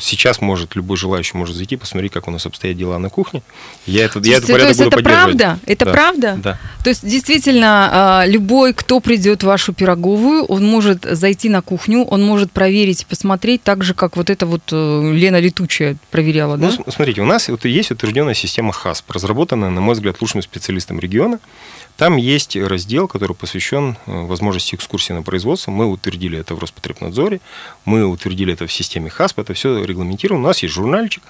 сейчас 0.00 0.40
может, 0.40 0.76
любой 0.76 0.96
желающий 0.96 1.36
может 1.36 1.54
зайти, 1.56 1.76
посмотреть, 1.76 2.12
как 2.12 2.26
у 2.26 2.30
нас 2.30 2.46
обстоят 2.46 2.78
дела 2.78 2.98
на 2.98 3.10
кухне. 3.10 3.42
Я 3.84 4.06
это, 4.06 4.18
я 4.20 4.38
этот 4.38 4.48
порядок 4.48 4.76
то 4.76 4.82
есть 4.82 4.92
это 4.92 5.02
правда? 5.02 5.58
Это 5.66 5.84
да. 5.84 5.92
правда? 5.92 6.38
Да. 6.42 6.58
То 6.82 6.88
есть 6.88 7.06
действительно 7.06 7.90
а, 7.92 8.26
любой, 8.26 8.72
кто 8.72 9.00
придет 9.00 9.42
в 9.42 9.46
вашу 9.46 9.74
пироговую, 9.74 10.42
он 10.44 10.64
может 10.64 11.04
зайти 11.04 11.50
на 11.50 11.60
кухню, 11.60 12.04
он 12.04 12.22
может 12.22 12.50
проверить, 12.50 13.06
посмотреть, 13.06 13.62
так 13.62 13.84
же, 13.84 13.92
как 13.92 14.16
вот 14.16 14.30
это 14.30 14.46
вот 14.46 14.62
э, 14.72 15.12
Лена 15.12 15.38
Летучая 15.38 15.96
проверяла, 16.10 16.56
да? 16.56 16.70
Ну, 16.70 16.84
смотрите, 16.90 17.20
у 17.20 17.26
нас 17.26 17.48
вот 17.48 17.66
есть 17.66 17.90
утвержденная 17.90 18.32
система 18.32 18.53
система 18.54 18.72
ХАСП, 18.72 19.10
разработанная, 19.10 19.70
на 19.70 19.80
мой 19.80 19.94
взгляд, 19.94 20.20
лучшим 20.20 20.40
специалистом 20.40 21.00
региона. 21.00 21.40
Там 21.96 22.16
есть 22.16 22.54
раздел, 22.54 23.08
который 23.08 23.34
посвящен 23.34 23.96
э, 24.06 24.26
возможности 24.26 24.76
экскурсии 24.76 25.12
на 25.12 25.22
производство. 25.22 25.72
Мы 25.72 25.86
утвердили 25.86 26.38
это 26.38 26.54
в 26.54 26.60
Роспотребнадзоре, 26.60 27.40
мы 27.84 28.06
утвердили 28.06 28.52
это 28.52 28.68
в 28.68 28.72
системе 28.72 29.10
ХАСП, 29.10 29.40
это 29.40 29.54
все 29.54 29.84
регламентировано. 29.84 30.44
У 30.44 30.46
нас 30.46 30.62
есть 30.62 30.72
журнальчик. 30.72 31.24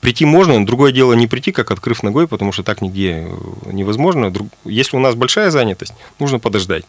Прийти 0.00 0.24
можно, 0.24 0.66
другое 0.66 0.90
дело 0.90 1.12
не 1.12 1.28
прийти, 1.28 1.52
как 1.52 1.70
открыв 1.70 2.02
ногой, 2.02 2.26
потому 2.26 2.50
что 2.50 2.64
так 2.64 2.82
нигде 2.82 3.28
э, 3.28 3.70
невозможно. 3.70 4.32
Если 4.64 4.96
у 4.96 5.00
нас 5.00 5.14
большая 5.14 5.52
занятость, 5.52 5.94
нужно 6.18 6.40
подождать. 6.40 6.84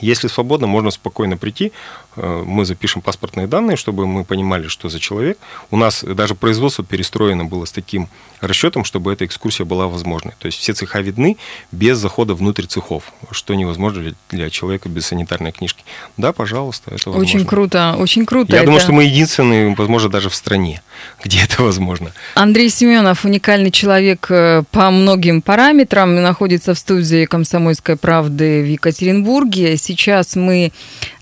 Если 0.00 0.28
свободно, 0.28 0.66
можно 0.66 0.90
спокойно 0.90 1.36
прийти. 1.36 1.72
Э, 2.16 2.42
мы 2.46 2.64
запишем 2.64 3.02
паспортные 3.02 3.46
данные, 3.46 3.76
чтобы 3.76 4.06
мы 4.06 4.24
понимали, 4.24 4.68
что 4.68 4.88
за 4.88 5.00
человек. 5.00 5.38
У 5.70 5.76
нас 5.76 6.04
даже 6.04 6.34
производство 6.34 6.84
перестроено 6.84 7.44
было 7.44 7.64
с 7.64 7.72
таким 7.72 8.08
расчетом, 8.40 8.84
чтобы 8.84 9.12
эта 9.12 9.24
экскурсия 9.24 9.64
была 9.64 9.88
возможной. 9.88 10.34
То 10.38 10.46
есть 10.46 10.58
все 10.58 10.72
цеха 10.74 11.00
видны 11.00 11.36
без 11.72 11.98
захода 11.98 12.34
внутрь 12.34 12.66
цехов, 12.66 13.12
что 13.30 13.54
невозможно 13.54 14.14
для 14.30 14.50
человека 14.50 14.88
без 14.88 15.06
санитарной 15.06 15.52
книжки. 15.52 15.84
Да, 16.16 16.32
пожалуйста, 16.32 16.94
это 16.94 17.10
возможно. 17.10 17.22
Очень 17.22 17.46
круто, 17.46 17.96
очень 17.98 18.26
круто. 18.26 18.52
Я 18.52 18.58
это... 18.58 18.66
думаю, 18.66 18.80
что 18.80 18.92
мы 18.92 19.04
единственные, 19.04 19.74
возможно, 19.74 20.10
даже 20.10 20.28
в 20.28 20.34
стране, 20.34 20.82
где 21.24 21.42
это 21.42 21.62
возможно. 21.62 22.12
Андрей 22.34 22.70
Семенов, 22.70 23.24
уникальный 23.24 23.70
человек 23.70 24.26
э, 24.30 24.62
по 24.70 24.90
многим 24.90 25.42
параметрам, 25.42 26.14
находится 26.14 26.74
в 26.74 26.78
студии 26.78 27.24
«Комсомольской 27.24 27.96
правды» 27.96 28.62
в 28.62 28.66
Екатеринбурге. 28.66 29.76
Сейчас 29.76 30.36
мы 30.36 30.72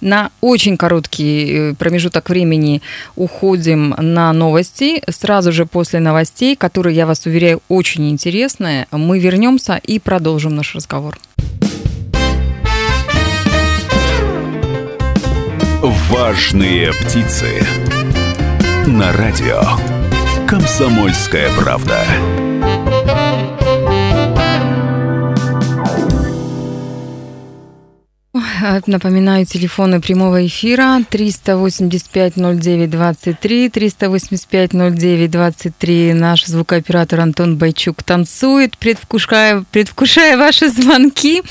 на 0.00 0.31
очень 0.40 0.76
короткий 0.83 1.71
э, 1.71 1.75
промежуток 1.75 2.29
времени 2.29 2.83
уходим 3.14 3.95
на 3.99 4.33
новости. 4.33 5.01
Сразу 5.09 5.53
же 5.53 5.64
после 5.64 6.01
новостей, 6.01 6.57
которые, 6.57 6.97
я 6.97 7.07
вас 7.07 7.27
уверяю, 7.27 7.61
очень 7.68 8.11
интересные, 8.11 8.87
мы 8.90 9.21
вернемся 9.21 9.81
и 9.90 10.01
продолжим 10.01 10.57
наш 10.57 10.75
разговор. 10.75 11.18
Важные 16.11 16.92
птицы 16.92 17.47
на 18.87 19.12
радио 19.12 19.62
«Комсомольская 20.49 21.49
правда». 21.57 22.51
Напоминаю, 28.35 29.45
телефоны 29.45 30.01
прямого 30.01 30.47
эфира 30.47 31.05
385-09-23, 31.11 33.71
385-09-23. 33.71 36.14
Наш 36.14 36.47
звукооператор 36.47 37.21
Антон 37.21 37.59
Байчук 37.59 38.03
танцует, 38.03 38.79
предвкушая, 38.79 39.66
предвкушая 39.71 40.38
ваши 40.38 40.71
звонки. 40.71 41.42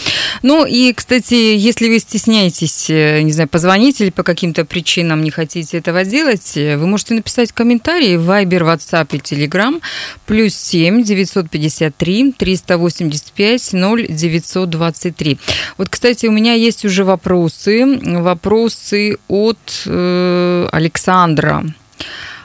Ну 0.42 0.66
и, 0.66 0.92
кстати, 0.94 1.36
если 1.36 1.88
вы 1.88 2.00
стесняетесь, 2.00 2.90
э, 2.90 3.22
не 3.22 3.32
знаю, 3.32 3.48
позвонить 3.48 4.02
или 4.02 4.10
по 4.10 4.24
каким-то 4.24 4.66
причинам 4.66 5.24
не 5.24 5.30
хотите 5.30 5.78
этого 5.78 6.04
делать, 6.04 6.58
э, 6.58 6.78
вы 6.78 6.88
можете 6.88 7.14
написать 7.14 7.52
комментарии 7.52 8.16
в 8.16 8.28
Viber, 8.28 8.62
WhatsApp 8.62 9.16
и 9.16 9.20
Telegram 9.20 9.80
плюс 10.26 10.56
7 10.56 11.04
953 11.04 12.32
385 12.32 13.74
0923. 13.74 15.38
Вот, 15.78 15.90
кстати, 15.90 16.26
у 16.26 16.32
меня 16.32 16.56
есть 16.56 16.71
уже 16.86 17.04
вопросы. 17.04 18.00
Вопросы 18.04 19.18
от 19.28 19.84
э, 19.86 20.68
Александра. 20.72 21.64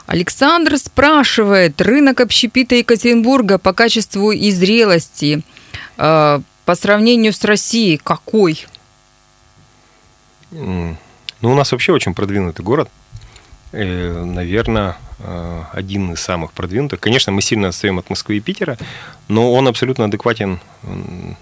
Александр 0.05 0.77
спрашивает, 0.77 1.81
рынок 1.81 2.21
общепита 2.21 2.75
Екатеринбурга 2.75 3.57
по 3.57 3.73
качеству 3.73 4.31
и 4.31 4.51
зрелости 4.51 5.41
э, 5.97 6.39
по 6.65 6.75
сравнению 6.75 7.33
с 7.33 7.43
Россией 7.43 7.97
какой? 7.97 8.65
Ну, 10.51 10.97
у 11.41 11.55
нас 11.55 11.71
вообще 11.71 11.91
очень 11.91 12.13
продвинутый 12.13 12.63
город. 12.63 12.89
Э, 13.71 14.23
наверное, 14.23 14.97
один 15.19 16.13
из 16.13 16.21
самых 16.21 16.51
продвинутых. 16.53 16.99
Конечно, 16.99 17.31
мы 17.31 17.41
сильно 17.41 17.69
отстаем 17.69 17.97
от 17.97 18.09
Москвы 18.09 18.37
и 18.37 18.39
Питера, 18.39 18.77
но 19.27 19.51
он 19.53 19.67
абсолютно 19.67 20.05
адекватен 20.05 20.59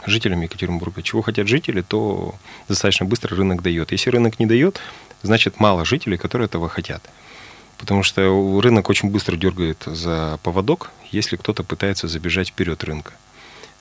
жителям 0.06 0.42
Екатеринбурга. 0.42 1.02
Чего 1.02 1.22
хотят 1.22 1.48
жители, 1.48 1.82
то 1.82 2.36
достаточно 2.70 3.06
быстро 3.06 3.36
рынок 3.36 3.62
дает. 3.62 3.92
Если 3.92 4.10
рынок 4.10 4.40
не 4.40 4.46
дает, 4.46 4.80
значит 5.24 5.60
мало 5.60 5.84
жителей, 5.84 6.18
которые 6.18 6.46
этого 6.46 6.70
хотят. 6.70 7.04
Потому 7.78 8.04
что 8.04 8.62
рынок 8.62 8.90
очень 8.90 9.10
быстро 9.10 9.36
дергает 9.36 9.84
за 9.86 10.40
поводок, 10.44 10.92
если 11.12 11.36
кто-то 11.36 11.64
пытается 11.64 12.08
забежать 12.08 12.50
вперед 12.50 12.84
рынка. 12.84 13.14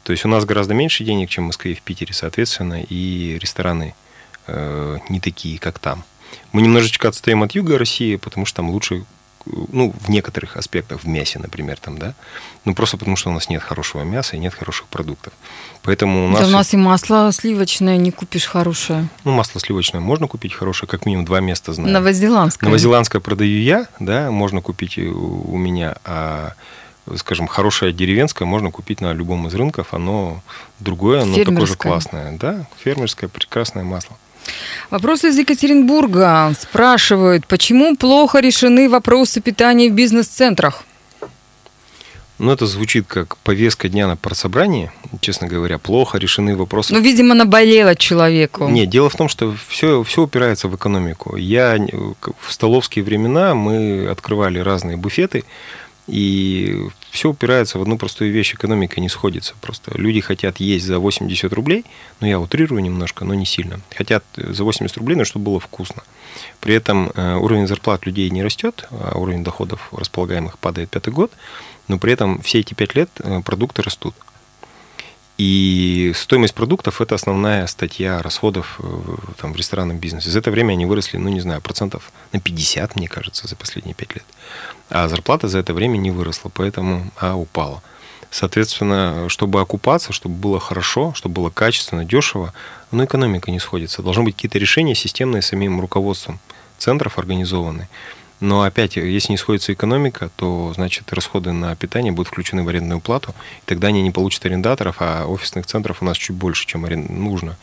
То 0.02 0.12
есть 0.12 0.24
у 0.24 0.28
нас 0.28 0.44
гораздо 0.44 0.74
меньше 0.74 1.04
денег, 1.04 1.30
чем 1.30 1.44
в 1.44 1.46
Москве 1.48 1.72
и 1.72 1.74
в 1.74 1.82
Питере, 1.82 2.12
соответственно, 2.12 2.82
и 2.82 3.38
рестораны 3.38 3.94
э, 4.46 4.98
не 5.08 5.20
такие, 5.20 5.58
как 5.58 5.78
там. 5.78 6.04
Мы 6.52 6.62
немножечко 6.62 7.08
отстаем 7.08 7.42
от 7.42 7.52
юга 7.52 7.78
России, 7.78 8.16
потому 8.16 8.44
что 8.44 8.56
там 8.56 8.70
лучше, 8.70 9.04
ну, 9.46 9.92
в 10.00 10.08
некоторых 10.08 10.56
аспектах, 10.56 11.02
в 11.02 11.06
мясе, 11.06 11.38
например, 11.38 11.78
там, 11.78 11.98
да, 11.98 12.14
ну, 12.64 12.74
просто 12.74 12.96
потому 12.96 13.16
что 13.16 13.30
у 13.30 13.32
нас 13.32 13.48
нет 13.48 13.62
хорошего 13.62 14.02
мяса 14.02 14.36
и 14.36 14.38
нет 14.38 14.54
хороших 14.54 14.86
продуктов. 14.86 15.32
Поэтому 15.82 16.26
у 16.26 16.28
нас... 16.28 16.40
Да 16.40 16.46
у 16.46 16.50
нас 16.50 16.72
и 16.72 16.76
масло 16.76 17.30
сливочное 17.32 17.96
не 17.96 18.10
купишь 18.10 18.46
хорошее. 18.46 19.08
Ну, 19.24 19.32
масло 19.32 19.60
сливочное 19.60 20.00
можно 20.00 20.26
купить 20.26 20.54
хорошее, 20.54 20.88
как 20.88 21.06
минимум 21.06 21.24
два 21.24 21.40
места 21.40 21.72
знаю. 21.72 21.92
Новозеландское. 21.92 22.68
Новозеландское 22.68 23.20
продаю 23.20 23.60
я, 23.60 23.86
да, 24.00 24.30
можно 24.30 24.60
купить 24.62 24.98
у 24.98 25.56
меня, 25.56 25.96
а 26.04 26.54
скажем, 27.16 27.46
хорошее 27.46 27.92
деревенское 27.92 28.46
можно 28.46 28.70
купить 28.70 29.00
на 29.00 29.12
любом 29.12 29.46
из 29.46 29.54
рынков, 29.54 29.92
оно 29.92 30.42
другое, 30.80 31.22
оно 31.22 31.36
такое 31.36 31.66
же 31.66 31.76
классное. 31.76 32.38
Да, 32.38 32.66
фермерское, 32.82 33.28
прекрасное 33.28 33.84
масло. 33.84 34.16
Вопрос 34.90 35.24
из 35.24 35.38
Екатеринбурга. 35.38 36.54
Спрашивают, 36.58 37.46
почему 37.46 37.96
плохо 37.96 38.40
решены 38.40 38.88
вопросы 38.88 39.40
питания 39.40 39.90
в 39.90 39.92
бизнес-центрах? 39.94 40.84
Ну, 42.38 42.50
это 42.50 42.66
звучит 42.66 43.06
как 43.06 43.36
повестка 43.38 43.88
дня 43.88 44.08
на 44.08 44.16
партсобрании, 44.16 44.90
честно 45.20 45.46
говоря, 45.46 45.78
плохо 45.78 46.18
решены 46.18 46.56
вопросы. 46.56 46.92
Ну, 46.92 47.00
видимо, 47.00 47.32
наболело 47.32 47.94
человеку. 47.94 48.68
Нет, 48.68 48.88
дело 48.90 49.08
в 49.08 49.14
том, 49.14 49.28
что 49.28 49.54
все, 49.68 50.02
все 50.02 50.22
упирается 50.22 50.66
в 50.66 50.74
экономику. 50.74 51.36
Я 51.36 51.78
в 52.40 52.52
столовские 52.52 53.04
времена 53.04 53.54
мы 53.54 54.08
открывали 54.08 54.58
разные 54.58 54.96
буфеты, 54.96 55.44
и 56.06 56.86
все 57.10 57.30
упирается 57.30 57.78
в 57.78 57.82
одну 57.82 57.96
простую 57.96 58.32
вещь. 58.32 58.54
Экономика 58.54 59.00
не 59.00 59.08
сходится 59.08 59.54
просто. 59.60 59.92
Люди 59.96 60.20
хотят 60.20 60.60
есть 60.60 60.84
за 60.84 60.98
80 60.98 61.52
рублей, 61.52 61.84
но 62.20 62.26
я 62.26 62.38
утрирую 62.38 62.82
немножко, 62.82 63.24
но 63.24 63.34
не 63.34 63.46
сильно. 63.46 63.80
Хотят 63.94 64.24
за 64.36 64.64
80 64.64 64.96
рублей, 64.98 65.16
но 65.16 65.24
чтобы 65.24 65.46
было 65.46 65.60
вкусно. 65.60 66.02
При 66.60 66.74
этом 66.74 67.10
э, 67.14 67.36
уровень 67.36 67.66
зарплат 67.66 68.06
людей 68.06 68.28
не 68.30 68.42
растет, 68.42 68.86
а 68.90 69.16
уровень 69.16 69.44
доходов 69.44 69.88
располагаемых 69.92 70.58
падает 70.58 70.90
пятый 70.90 71.12
год, 71.12 71.32
но 71.88 71.98
при 71.98 72.12
этом 72.12 72.42
все 72.42 72.60
эти 72.60 72.74
пять 72.74 72.94
лет 72.94 73.08
э, 73.20 73.40
продукты 73.40 73.82
растут. 73.82 74.14
И 75.36 76.12
стоимость 76.14 76.54
продуктов– 76.54 77.00
это 77.00 77.16
основная 77.16 77.66
статья 77.66 78.22
расходов 78.22 78.78
э, 78.78 78.84
там, 79.40 79.52
в 79.52 79.56
ресторанном 79.56 79.98
бизнесе. 79.98 80.30
За 80.30 80.38
это 80.38 80.52
время 80.52 80.72
они 80.72 80.86
выросли, 80.86 81.16
ну, 81.16 81.28
не 81.28 81.40
знаю, 81.40 81.60
процентов 81.60 82.12
на 82.32 82.38
50, 82.38 82.94
мне 82.94 83.08
кажется, 83.08 83.48
за 83.48 83.56
последние 83.56 83.94
5 83.94 84.14
лет. 84.14 84.24
А 84.90 85.08
зарплата 85.08 85.48
за 85.48 85.58
это 85.58 85.74
время 85.74 85.96
не 85.96 86.12
выросла, 86.12 86.50
поэтому 86.54 87.10
а 87.16 87.34
упала. 87.34 87.82
Соответственно, 88.30 89.28
чтобы 89.28 89.60
окупаться, 89.60 90.12
чтобы 90.12 90.36
было 90.36 90.60
хорошо, 90.60 91.12
чтобы 91.14 91.34
было 91.34 91.50
качественно, 91.50 92.04
дешево, 92.04 92.52
ну, 92.92 93.04
экономика 93.04 93.50
не 93.50 93.58
сходится. 93.58 94.02
Должны 94.02 94.22
быть 94.22 94.36
какие-то 94.36 94.58
решения 94.58 94.94
системные 94.94 95.42
самим 95.42 95.80
руководством 95.80 96.38
центров 96.78 97.18
организованные. 97.18 97.88
Но 98.44 98.60
опять, 98.60 98.96
если 98.96 99.32
не 99.32 99.38
сходится 99.38 99.72
экономика, 99.72 100.30
то, 100.36 100.70
значит, 100.74 101.10
расходы 101.14 101.52
на 101.52 101.74
питание 101.76 102.12
будут 102.12 102.28
включены 102.28 102.62
в 102.62 102.68
арендную 102.68 103.00
плату, 103.00 103.34
и 103.62 103.64
тогда 103.64 103.88
они 103.88 104.02
не 104.02 104.10
получат 104.10 104.44
арендаторов, 104.44 104.96
а 104.98 105.24
офисных 105.24 105.64
центров 105.64 106.02
у 106.02 106.04
нас 106.04 106.18
чуть 106.18 106.36
больше, 106.36 106.66
чем 106.66 106.84
арен... 106.84 107.06
нужно, 107.08 107.56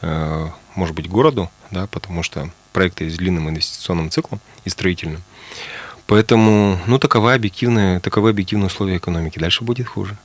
э, 0.00 0.48
может 0.74 0.94
быть, 0.94 1.06
городу, 1.06 1.50
да, 1.70 1.86
потому 1.86 2.22
что 2.22 2.50
проекты 2.72 3.10
с 3.10 3.18
длинным 3.18 3.50
инвестиционным 3.50 4.08
циклом 4.08 4.40
и 4.64 4.70
строительным. 4.70 5.22
Поэтому, 6.06 6.78
ну, 6.86 6.98
таковы 6.98 7.34
объективные, 7.34 8.00
таковы 8.00 8.30
объективные 8.30 8.68
условия 8.68 8.96
экономики. 8.96 9.38
Дальше 9.38 9.64
будет 9.64 9.86
хуже. 9.86 10.16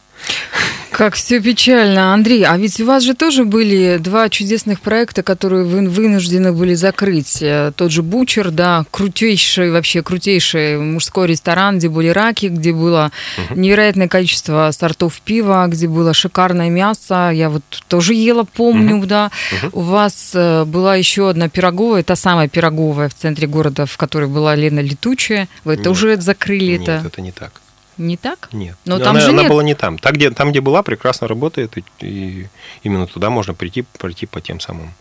Как 0.98 1.14
все 1.14 1.40
печально. 1.40 2.16
Андрей, 2.16 2.44
а 2.44 2.58
ведь 2.58 2.80
у 2.82 2.86
вас 2.86 3.04
же 3.04 3.14
тоже 3.14 3.46
были 3.46 3.98
два 4.00 4.30
чудесных 4.30 4.82
проекта, 4.82 5.22
которые 5.22 5.64
вы 5.64 5.88
вынуждены 5.88 6.52
были 6.54 6.74
закрыть. 6.74 7.38
Э, 7.40 7.72
тот 7.76 7.92
же 7.92 8.02
Бучер, 8.02 8.50
да, 8.50 8.84
крутейший, 8.90 9.70
вообще 9.70 10.02
крутейший 10.02 10.80
мужской 10.80 11.28
ресторан, 11.28 11.78
где 11.78 11.90
были 11.90 12.08
раки, 12.08 12.48
где 12.48 12.74
было 12.74 13.12
угу. 13.38 13.60
невероятное 13.60 14.08
количество 14.08 14.72
сортов 14.72 15.22
пива, 15.22 15.68
где 15.68 15.88
было 15.88 16.16
шикарное 16.16 16.72
мясо. 16.72 17.30
Я 17.32 17.52
вот 17.52 17.62
тоже 17.88 18.16
ела, 18.16 18.44
помню, 18.44 18.98
угу. 18.98 19.06
да. 19.06 19.30
Угу. 19.62 19.80
У 19.80 19.82
вас 19.84 20.32
э, 20.34 20.66
была 20.66 20.96
еще 20.96 21.30
одна 21.30 21.48
пироговая, 21.48 22.02
та 22.02 22.16
самая 22.16 22.48
пироговая 22.48 23.10
в 23.10 23.14
центре 23.14 23.46
города, 23.46 23.86
в 23.86 23.98
которой 23.98 24.30
была 24.30 24.56
Лена 24.56 24.80
Летучая. 24.80 25.48
Вы 25.64 25.76
Нет. 25.76 25.84
тоже 25.84 26.20
закрыли 26.20 26.72
Нет, 26.72 26.90
это? 26.90 27.04
это 27.06 27.22
не 27.22 27.32
так. 27.32 27.62
Не 27.98 28.18
так? 28.18 28.50
Нет. 28.52 28.78
Но 28.86 29.00
там 29.00 29.10
она, 29.16 29.20
же 29.22 29.30
она 29.30 29.42
нет. 29.44 29.52
была 29.52 29.64
не 29.64 29.74
там. 29.74 29.98
Там 29.98 30.14
где, 30.14 30.30
там, 30.32 30.52
где 30.52 30.62
была, 30.62 30.84
прекрасно 30.84 31.28
работает. 31.28 31.78
И, 31.78 31.84
и 32.00 32.48
именно 32.84 33.08
туда 33.08 33.30
можно 33.30 33.54
прийти, 33.54 33.84
пройти 33.98 34.26
по 34.26 34.40
тем 34.42 34.60
самым 34.60 34.94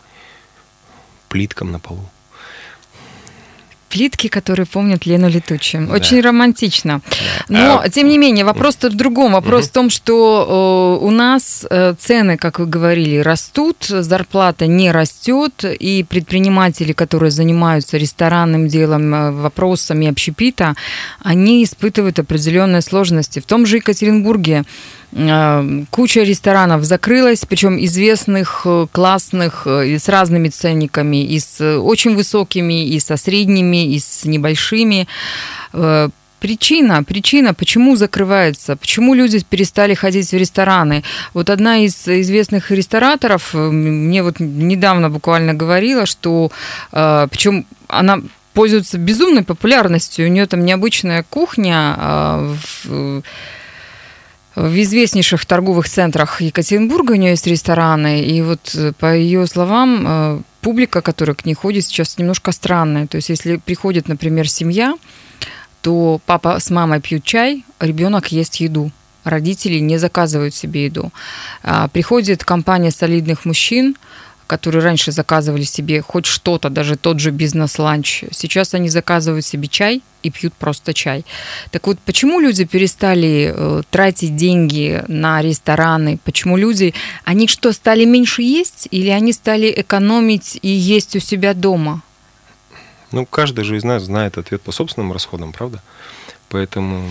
плиткам 1.29 1.71
на 1.71 1.79
полу 1.79 2.09
плитки, 3.89 4.27
которые 4.27 4.65
помнят 4.65 5.05
Лену 5.05 5.29
Летучую. 5.29 5.87
Да. 5.87 5.93
Очень 5.93 6.21
романтично. 6.21 7.01
Да. 7.49 7.57
Но, 7.57 7.81
а... 7.83 7.89
тем 7.89 8.07
не 8.07 8.17
менее, 8.17 8.45
вопрос-то 8.45 8.89
в 8.89 8.95
другом. 8.95 9.33
Вопрос 9.33 9.65
угу. 9.65 9.69
в 9.69 9.73
том, 9.73 9.89
что 9.89 10.99
э, 11.01 11.05
у 11.05 11.11
нас 11.11 11.65
э, 11.69 11.93
цены, 11.99 12.37
как 12.37 12.59
вы 12.59 12.65
говорили, 12.65 13.17
растут, 13.17 13.77
зарплата 13.87 14.67
не 14.67 14.91
растет, 14.91 15.63
и 15.63 16.05
предприниматели, 16.07 16.93
которые 16.93 17.31
занимаются 17.31 17.97
ресторанным 17.97 18.67
делом, 18.67 19.13
э, 19.13 19.31
вопросами 19.31 20.07
общепита, 20.07 20.75
они 21.21 21.63
испытывают 21.63 22.19
определенные 22.19 22.81
сложности. 22.81 23.39
В 23.39 23.45
том 23.45 23.65
же 23.65 23.77
Екатеринбурге 23.77 24.63
куча 25.89 26.23
ресторанов 26.23 26.83
закрылась, 26.83 27.45
причем 27.45 27.83
известных, 27.83 28.61
э, 28.65 28.87
классных, 28.91 29.65
э, 29.65 29.97
с 29.97 30.09
разными 30.09 30.49
ценниками, 30.49 31.23
и 31.23 31.39
с 31.39 31.79
очень 31.79 32.15
высокими, 32.15 32.85
и 32.85 32.99
со 32.99 33.17
средними, 33.17 33.95
и 33.95 33.99
с 33.99 34.25
небольшими. 34.25 35.07
Причина, 36.39 37.03
причина, 37.03 37.55
почему 37.55 37.95
закрывается, 37.95 38.75
почему 38.75 39.15
люди 39.15 39.43
перестали 39.49 39.95
ходить 39.95 40.29
в 40.29 40.37
рестораны. 40.37 41.03
Вот 41.33 41.49
одна 41.49 41.77
из 41.77 42.07
известных 42.07 42.69
рестораторов 42.69 43.55
мне 43.55 44.21
вот 44.21 44.39
недавно 44.39 45.09
буквально 45.09 45.55
говорила, 45.55 46.05
что 46.05 46.51
причем 46.91 47.65
она 47.87 48.19
пользуется 48.53 48.99
безумной 48.99 49.43
популярностью, 49.43 50.27
у 50.27 50.29
нее 50.29 50.45
там 50.45 50.63
необычная 50.63 51.23
кухня 51.23 52.55
в 54.57 54.81
известнейших 54.81 55.45
торговых 55.45 55.87
центрах 55.87 56.41
Екатеринбурга 56.41 57.11
у 57.11 57.15
нее 57.15 57.31
есть 57.31 57.45
рестораны, 57.45 58.23
и 58.23 58.41
вот 58.41 58.73
э, 58.73 58.91
по 58.97 59.15
ее 59.15 59.45
словам, 59.45 60.03
э, 60.07 60.41
публика, 60.61 61.01
которая 61.01 61.35
к 61.35 61.45
ней 61.45 61.53
ходит, 61.53 61.85
сейчас 61.85 62.17
немножко 62.17 62.51
странная. 62.51 63.05
То 63.05 63.17
есть, 63.17 63.29
если 63.29 63.57
приходит, 63.57 64.07
например, 64.07 64.49
семья, 64.49 64.95
то 65.81 66.19
папа 66.25 66.59
с 66.59 66.71
мамой 66.71 67.01
пьют 67.01 67.23
чай, 67.23 67.65
ребенок 67.79 68.31
ест 68.31 68.55
еду. 68.55 68.89
Родители 69.23 69.77
не 69.77 69.99
заказывают 69.99 70.55
себе 70.55 70.85
еду. 70.85 71.11
А 71.61 71.87
приходит 71.89 72.43
компания 72.43 72.89
солидных 72.89 73.45
мужчин, 73.45 73.95
которые 74.47 74.83
раньше 74.83 75.11
заказывали 75.11 75.63
себе 75.63 76.01
хоть 76.01 76.25
что-то, 76.25 76.69
даже 76.69 76.95
тот 76.95 77.19
же 77.19 77.31
бизнес-ланч, 77.31 78.23
сейчас 78.31 78.73
они 78.73 78.89
заказывают 78.89 79.45
себе 79.45 79.67
чай 79.67 80.01
и 80.23 80.31
пьют 80.31 80.53
просто 80.53 80.93
чай. 80.93 81.25
Так 81.71 81.87
вот, 81.87 81.99
почему 81.99 82.39
люди 82.39 82.65
перестали 82.65 83.53
э, 83.55 83.81
тратить 83.91 84.35
деньги 84.35 85.03
на 85.07 85.41
рестораны? 85.41 86.17
Почему 86.23 86.57
люди, 86.57 86.93
они 87.25 87.47
что, 87.47 87.71
стали 87.73 88.05
меньше 88.05 88.41
есть 88.41 88.87
или 88.91 89.09
они 89.09 89.33
стали 89.33 89.73
экономить 89.75 90.57
и 90.61 90.69
есть 90.69 91.15
у 91.15 91.19
себя 91.19 91.53
дома? 91.53 92.01
Ну, 93.11 93.25
каждый 93.25 93.63
же 93.63 93.77
из 93.77 93.83
нас 93.83 94.03
знает 94.03 94.37
ответ 94.37 94.61
по 94.61 94.71
собственным 94.71 95.13
расходам, 95.13 95.53
правда? 95.53 95.81
Поэтому 96.49 97.03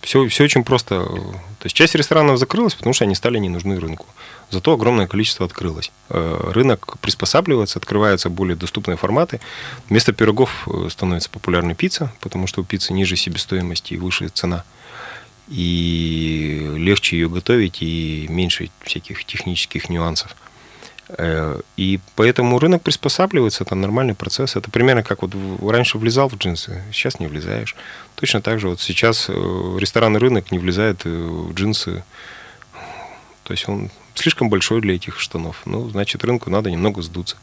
все, 0.00 0.26
все 0.28 0.44
очень 0.44 0.64
просто. 0.64 1.00
То 1.00 1.64
есть 1.64 1.76
часть 1.76 1.94
ресторанов 1.94 2.38
закрылась, 2.38 2.74
потому 2.74 2.94
что 2.94 3.04
они 3.04 3.14
стали 3.14 3.38
не 3.38 3.48
нужны 3.48 3.78
рынку. 3.78 4.06
Зато 4.50 4.72
огромное 4.72 5.06
количество 5.06 5.46
открылось. 5.46 5.90
Э, 6.10 6.50
рынок 6.52 6.98
приспосабливается, 7.00 7.78
открываются 7.78 8.30
более 8.30 8.56
доступные 8.56 8.96
форматы. 8.96 9.40
Вместо 9.88 10.12
пирогов 10.12 10.68
э, 10.68 10.88
становится 10.90 11.30
популярной 11.30 11.74
пицца, 11.74 12.12
потому 12.20 12.46
что 12.46 12.60
у 12.60 12.64
пиццы 12.64 12.92
ниже 12.92 13.16
себестоимости 13.16 13.94
и 13.94 13.96
выше 13.96 14.28
цена. 14.28 14.64
И 15.48 16.72
легче 16.76 17.16
ее 17.16 17.28
готовить, 17.28 17.82
и 17.82 18.26
меньше 18.28 18.70
всяких 18.82 19.24
технических 19.24 19.88
нюансов. 19.88 20.36
Э, 21.08 21.60
и 21.76 22.00
поэтому 22.14 22.58
рынок 22.58 22.82
приспосабливается, 22.82 23.64
это 23.64 23.74
нормальный 23.74 24.14
процесс. 24.14 24.56
Это 24.56 24.70
примерно 24.70 25.02
как 25.02 25.22
вот 25.22 25.34
раньше 25.62 25.98
влезал 25.98 26.28
в 26.28 26.36
джинсы, 26.36 26.82
сейчас 26.92 27.18
не 27.18 27.26
влезаешь. 27.26 27.74
Точно 28.14 28.40
так 28.40 28.60
же 28.60 28.68
вот 28.68 28.80
сейчас 28.80 29.28
ресторанный 29.28 30.20
рынок 30.20 30.52
не 30.52 30.58
влезает 30.58 31.04
в 31.04 31.52
джинсы. 31.54 32.04
То 33.42 33.52
есть 33.52 33.68
он 33.68 33.90
слишком 34.14 34.48
большой 34.48 34.80
для 34.80 34.94
этих 34.94 35.18
штанов. 35.20 35.62
Ну, 35.64 35.88
значит, 35.88 36.24
рынку 36.24 36.50
надо 36.50 36.70
немного 36.70 37.02
сдуться. 37.02 37.36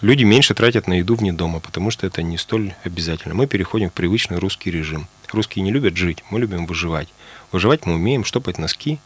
Люди 0.00 0.24
меньше 0.24 0.54
тратят 0.54 0.86
на 0.86 0.94
еду 0.94 1.14
вне 1.14 1.32
дома, 1.32 1.60
потому 1.60 1.90
что 1.90 2.06
это 2.06 2.22
не 2.22 2.38
столь 2.38 2.74
обязательно. 2.84 3.34
Мы 3.34 3.46
переходим 3.46 3.90
в 3.90 3.92
привычный 3.92 4.38
русский 4.38 4.70
режим. 4.70 5.08
Русские 5.32 5.62
не 5.62 5.70
любят 5.70 5.96
жить, 5.96 6.24
мы 6.30 6.40
любим 6.40 6.66
выживать. 6.66 7.08
Выживать 7.52 7.86
мы 7.86 7.94
умеем, 7.94 8.24
штопать 8.24 8.58
носки, 8.58 8.98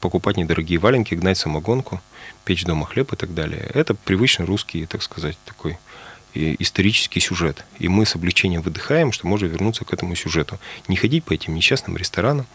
покупать 0.00 0.36
недорогие 0.36 0.78
валенки, 0.78 1.14
гнать 1.14 1.38
самогонку– 1.38 2.00
печь 2.44 2.64
дома 2.64 2.86
хлеб 2.86 3.12
и 3.12 3.16
так 3.16 3.34
далее. 3.34 3.70
Это 3.74 3.94
привычный 3.94 4.46
русский, 4.46 4.86
так 4.86 5.02
сказать, 5.02 5.38
такой 5.44 5.78
исторический 6.34 7.20
сюжет. 7.20 7.64
И 7.78 7.88
мы 7.88 8.06
с 8.06 8.14
облегчением 8.14 8.62
выдыхаем, 8.62 9.12
что 9.12 9.26
можно 9.26 9.46
вернуться 9.46 9.84
к 9.84 9.92
этому 9.92 10.14
сюжету. 10.14 10.58
Не 10.88 10.96
ходить 10.96 11.24
по 11.24 11.32
этим 11.32 11.54
несчастным 11.54 11.96
ресторанам, 11.96 12.46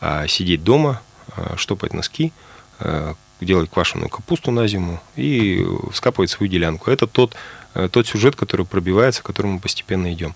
а 0.00 0.26
сидеть 0.26 0.62
дома, 0.62 1.02
а, 1.34 1.56
штопать 1.56 1.94
носки, 1.94 2.32
а, 2.78 3.14
делать 3.40 3.70
квашеную 3.70 4.08
капусту 4.08 4.50
на 4.50 4.66
зиму 4.66 5.00
и 5.16 5.64
скапывать 5.92 6.30
свою 6.30 6.50
делянку. 6.50 6.90
Это 6.90 7.06
тот, 7.06 7.34
э, 7.74 7.88
тот 7.92 8.06
сюжет, 8.06 8.34
который 8.34 8.64
пробивается, 8.64 9.22
к 9.22 9.26
которому 9.26 9.54
мы 9.54 9.60
постепенно 9.60 10.10
идем. 10.12 10.34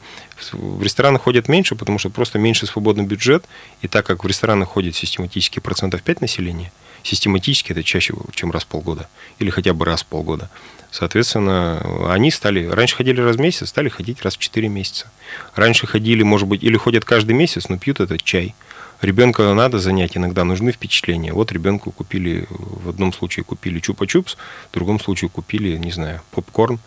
В 0.53 0.83
рестораны 0.83 1.18
ходят 1.18 1.48
меньше, 1.48 1.76
потому 1.76 1.98
что 1.98 2.11
просто 2.11 2.38
меньше 2.38 2.66
свободный 2.66 3.05
бюджет, 3.05 3.46
и 3.81 3.88
так 3.88 4.05
как 4.05 4.22
в 4.22 4.26
рестораны 4.26 4.66
ходит 4.66 4.94
систематически 4.96 5.61
процентов 5.61 6.03
5 6.03 6.20
населения– 6.20 6.72
Систематически 7.03 7.72
это 7.72 7.83
чаще, 7.83 8.14
чем 8.35 8.50
раз 8.50 8.64
в 8.64 8.66
полгода. 8.66 9.09
Или 9.38 9.50
хотя 9.50 9.72
бы 9.72 9.85
раз 9.85 10.03
в 10.03 10.07
полгода. 10.07 10.50
Соответственно, 10.90 12.11
они 12.12 12.31
стали, 12.31 12.66
раньше 12.66 12.96
ходили 12.96 13.20
раз 13.20 13.37
в 13.37 13.40
месяц, 13.40 13.68
стали 13.68 13.88
ходить 13.88 14.22
раз 14.22 14.37
в 14.37 14.38
4 14.38 14.68
месяца. 14.68 15.11
Раньше 15.55 15.87
ходили, 15.87 16.22
может 16.22 16.48
быть, 16.48 16.62
или 16.62 16.76
ходят 16.76 17.05
каждый 17.05 17.33
месяц, 17.33 17.68
но 17.68 17.79
пьют 17.79 18.00
этот 18.00 18.22
чай. 18.22 18.55
Ребенка 19.01 19.55
надо 19.55 19.79
занять, 19.79 20.17
иногда 20.17 20.45
нужны 20.45 20.73
впечатления. 20.73 21.33
Вот 21.33 21.53
ребенку 21.53 21.91
купили, 21.91 22.47
в 22.51 22.89
одном 22.89 23.13
случае 23.13 23.45
купили 23.45 23.81
чупа-чупс, 23.81 24.37
в 24.71 24.75
другом 24.75 25.01
случае 25.01 25.31
купили, 25.31 25.77
не 25.79 25.91
знаю, 25.91 26.21
попкорн. 26.33 26.79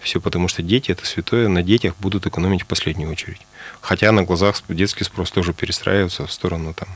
Все 0.00 0.20
потому 0.20 0.48
что 0.48 0.62
дети 0.62 0.92
это 0.92 1.06
святое, 1.06 1.48
на 1.48 1.62
детях 1.62 1.94
будут 1.98 2.26
экономить 2.26 2.62
в 2.62 2.66
последнюю 2.66 3.10
очередь. 3.10 3.40
Хотя 3.80 4.12
на 4.12 4.22
глазах 4.22 4.62
детский 4.68 5.04
спрос 5.04 5.30
тоже 5.30 5.52
перестраивается 5.52 6.26
в 6.26 6.32
сторону 6.32 6.74
там 6.74 6.88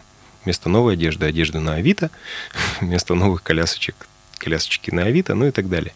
Вместо 0.45 0.71
новой 0.71 0.95
одежды 0.95 1.27
одежды 1.27 1.59
на 1.61 1.75
Авито, 1.75 2.11
вместо 2.81 3.15
новых 3.15 3.43
колясочек 3.43 4.07
колясочки 4.41 4.91
на 4.91 5.03
Авито, 5.05 5.35
ну 5.35 5.47
и 5.47 5.51
так 5.51 5.69
далее. 5.69 5.93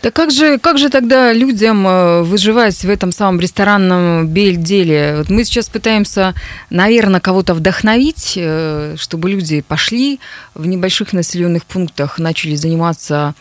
Так 0.00 0.14
как 0.14 0.30
же, 0.30 0.58
как 0.58 0.78
же 0.78 0.88
тогда 0.88 1.32
людям 1.32 1.86
э, 1.86 2.22
выживать 2.22 2.84
в 2.84 2.88
этом 2.88 3.12
самом 3.12 3.40
ресторанном 3.40 4.32
деле? 4.32 5.16
Вот 5.18 5.30
мы 5.30 5.44
сейчас 5.44 5.68
пытаемся, 5.68 6.34
наверное, 6.70 7.20
кого-то 7.20 7.54
вдохновить, 7.54 8.34
э, 8.36 8.96
чтобы 8.98 9.30
люди 9.30 9.60
пошли 9.60 10.20
в 10.54 10.66
небольших 10.66 11.12
населенных 11.12 11.64
пунктах, 11.64 12.18
начали 12.18 12.54
заниматься 12.54 13.34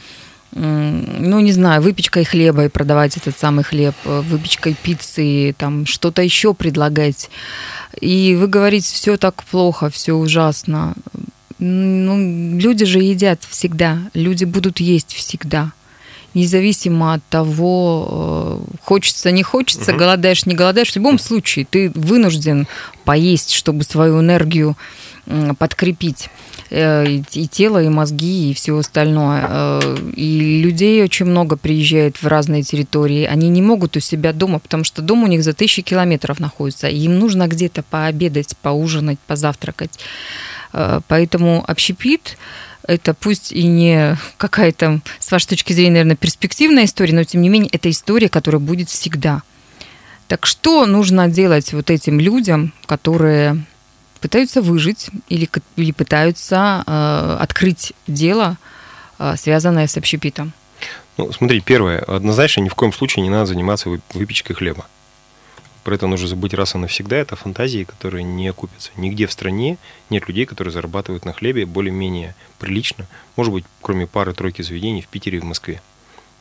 ну, 0.52 1.40
не 1.40 1.52
знаю, 1.52 1.82
выпечкой 1.82 2.26
хлеба 2.26 2.66
и 2.66 2.70
продавать 2.70 3.18
этот 3.18 3.38
самый 3.38 3.64
хлеб, 3.64 3.94
э, 4.06 4.22
выпечкой 4.22 4.76
пиццы, 4.82 5.54
там 5.58 5.86
что-то 5.86 6.24
еще 6.24 6.56
предлагать. 6.56 7.30
И 8.02 8.36
вы 8.36 8.48
говорите, 8.48 8.92
все 8.92 9.18
так 9.18 9.44
плохо, 9.44 9.92
все 9.92 10.14
ужасно. 10.14 10.96
Ну, 11.60 12.58
люди 12.58 12.86
же 12.86 13.00
едят 13.00 13.42
всегда, 13.50 14.00
люди 14.14 14.46
будут 14.46 14.80
есть 14.80 15.14
всегда. 15.14 15.72
Независимо 16.34 17.16
от 17.16 17.24
того, 17.30 18.62
э, 18.70 18.78
хочется, 18.84 19.32
не 19.32 19.44
хочется, 19.44 19.92
угу. 19.92 20.00
голодаешь, 20.00 20.46
не 20.46 20.56
голодаешь, 20.56 20.92
в 20.92 20.96
любом 20.96 21.20
случае 21.20 21.66
ты 21.70 21.92
вынужден 21.96 22.68
поесть, 23.04 23.52
чтобы 23.52 23.84
свою 23.84 24.20
энергию 24.20 24.78
подкрепить. 25.58 26.30
Э, 26.72 27.06
и 27.08 27.48
тело, 27.48 27.82
и 27.82 27.90
мозги, 27.90 28.52
и 28.52 28.54
все 28.54 28.78
остальное. 28.78 29.48
Э, 29.50 29.98
и 30.16 30.62
людей 30.62 31.04
очень 31.04 31.26
много 31.26 31.58
приезжает 31.58 32.22
в 32.22 32.28
разные 32.28 32.64
территории. 32.64 33.26
Они 33.26 33.50
не 33.50 33.62
могут 33.62 33.98
у 33.98 34.00
себя 34.00 34.34
дома, 34.34 34.60
потому 34.60 34.84
что 34.84 35.02
дом 35.02 35.24
у 35.24 35.28
них 35.28 35.44
за 35.44 35.54
тысячи 35.54 35.82
километров 35.82 36.40
находится. 36.40 36.88
Им 36.88 37.20
нужно 37.20 37.48
где-то 37.48 37.84
пообедать, 37.84 38.56
поужинать, 38.62 39.20
позавтракать. 39.20 40.00
Э, 40.74 41.02
поэтому 41.08 41.64
общепит 41.68 42.38
это 42.84 43.14
пусть 43.14 43.52
и 43.52 43.64
не 43.64 44.18
какая-то, 44.38 45.02
с 45.20 45.32
вашей 45.32 45.50
точки 45.50 45.74
зрения, 45.74 45.92
наверное, 45.92 46.16
перспективная 46.16 46.86
история, 46.86 47.14
но 47.14 47.24
тем 47.24 47.42
не 47.42 47.50
менее 47.50 47.70
это 47.72 47.90
история, 47.90 48.30
которая 48.30 48.60
будет 48.60 48.90
всегда. 48.90 49.44
Так 50.28 50.46
что 50.46 50.86
нужно 50.86 51.28
делать 51.28 51.72
вот 51.74 51.90
этим 51.90 52.20
людям, 52.20 52.74
которые 52.86 53.64
пытаются 54.22 54.62
выжить 54.62 55.10
или, 55.30 55.50
или 55.76 55.92
пытаются 55.92 56.84
э, 56.86 57.38
открыть 57.40 57.94
дело, 58.08 58.58
э, 59.18 59.36
связанное 59.38 59.88
с 59.88 59.98
общепитом? 59.98 60.54
Ну, 61.18 61.32
смотри, 61.32 61.62
первое, 61.62 62.00
однозначно 62.00 62.62
ни 62.62 62.70
в 62.70 62.76
коем 62.76 62.94
случае 62.94 63.24
не 63.24 63.30
надо 63.30 63.48
заниматься 63.48 63.90
выпечкой 64.14 64.56
хлеба. 64.56 64.88
Про 65.84 65.96
это 65.96 66.08
нужно 66.08 66.28
забыть 66.28 66.54
раз 66.54 66.76
и 66.76 66.78
навсегда. 66.78 67.18
Это 67.18 67.36
фантазии, 67.36 67.84
которые 67.84 68.24
не 68.24 68.48
окупятся. 68.48 68.92
Нигде 68.96 69.28
в 69.28 69.32
стране 69.32 69.78
нет 70.10 70.28
людей, 70.28 70.46
которые 70.46 70.72
зарабатывают 70.72 71.26
на 71.26 71.34
хлебе 71.34 71.66
более-менее 71.66 72.36
прилично. 72.58 73.08
Может 73.36 73.54
быть, 73.54 73.66
кроме 73.82 74.08
пары-тройки 74.08 74.62
заведений 74.62 75.02
в 75.02 75.08
Питере 75.08 75.38
и 75.38 75.42
в 75.42 75.46
Москве 75.46 75.82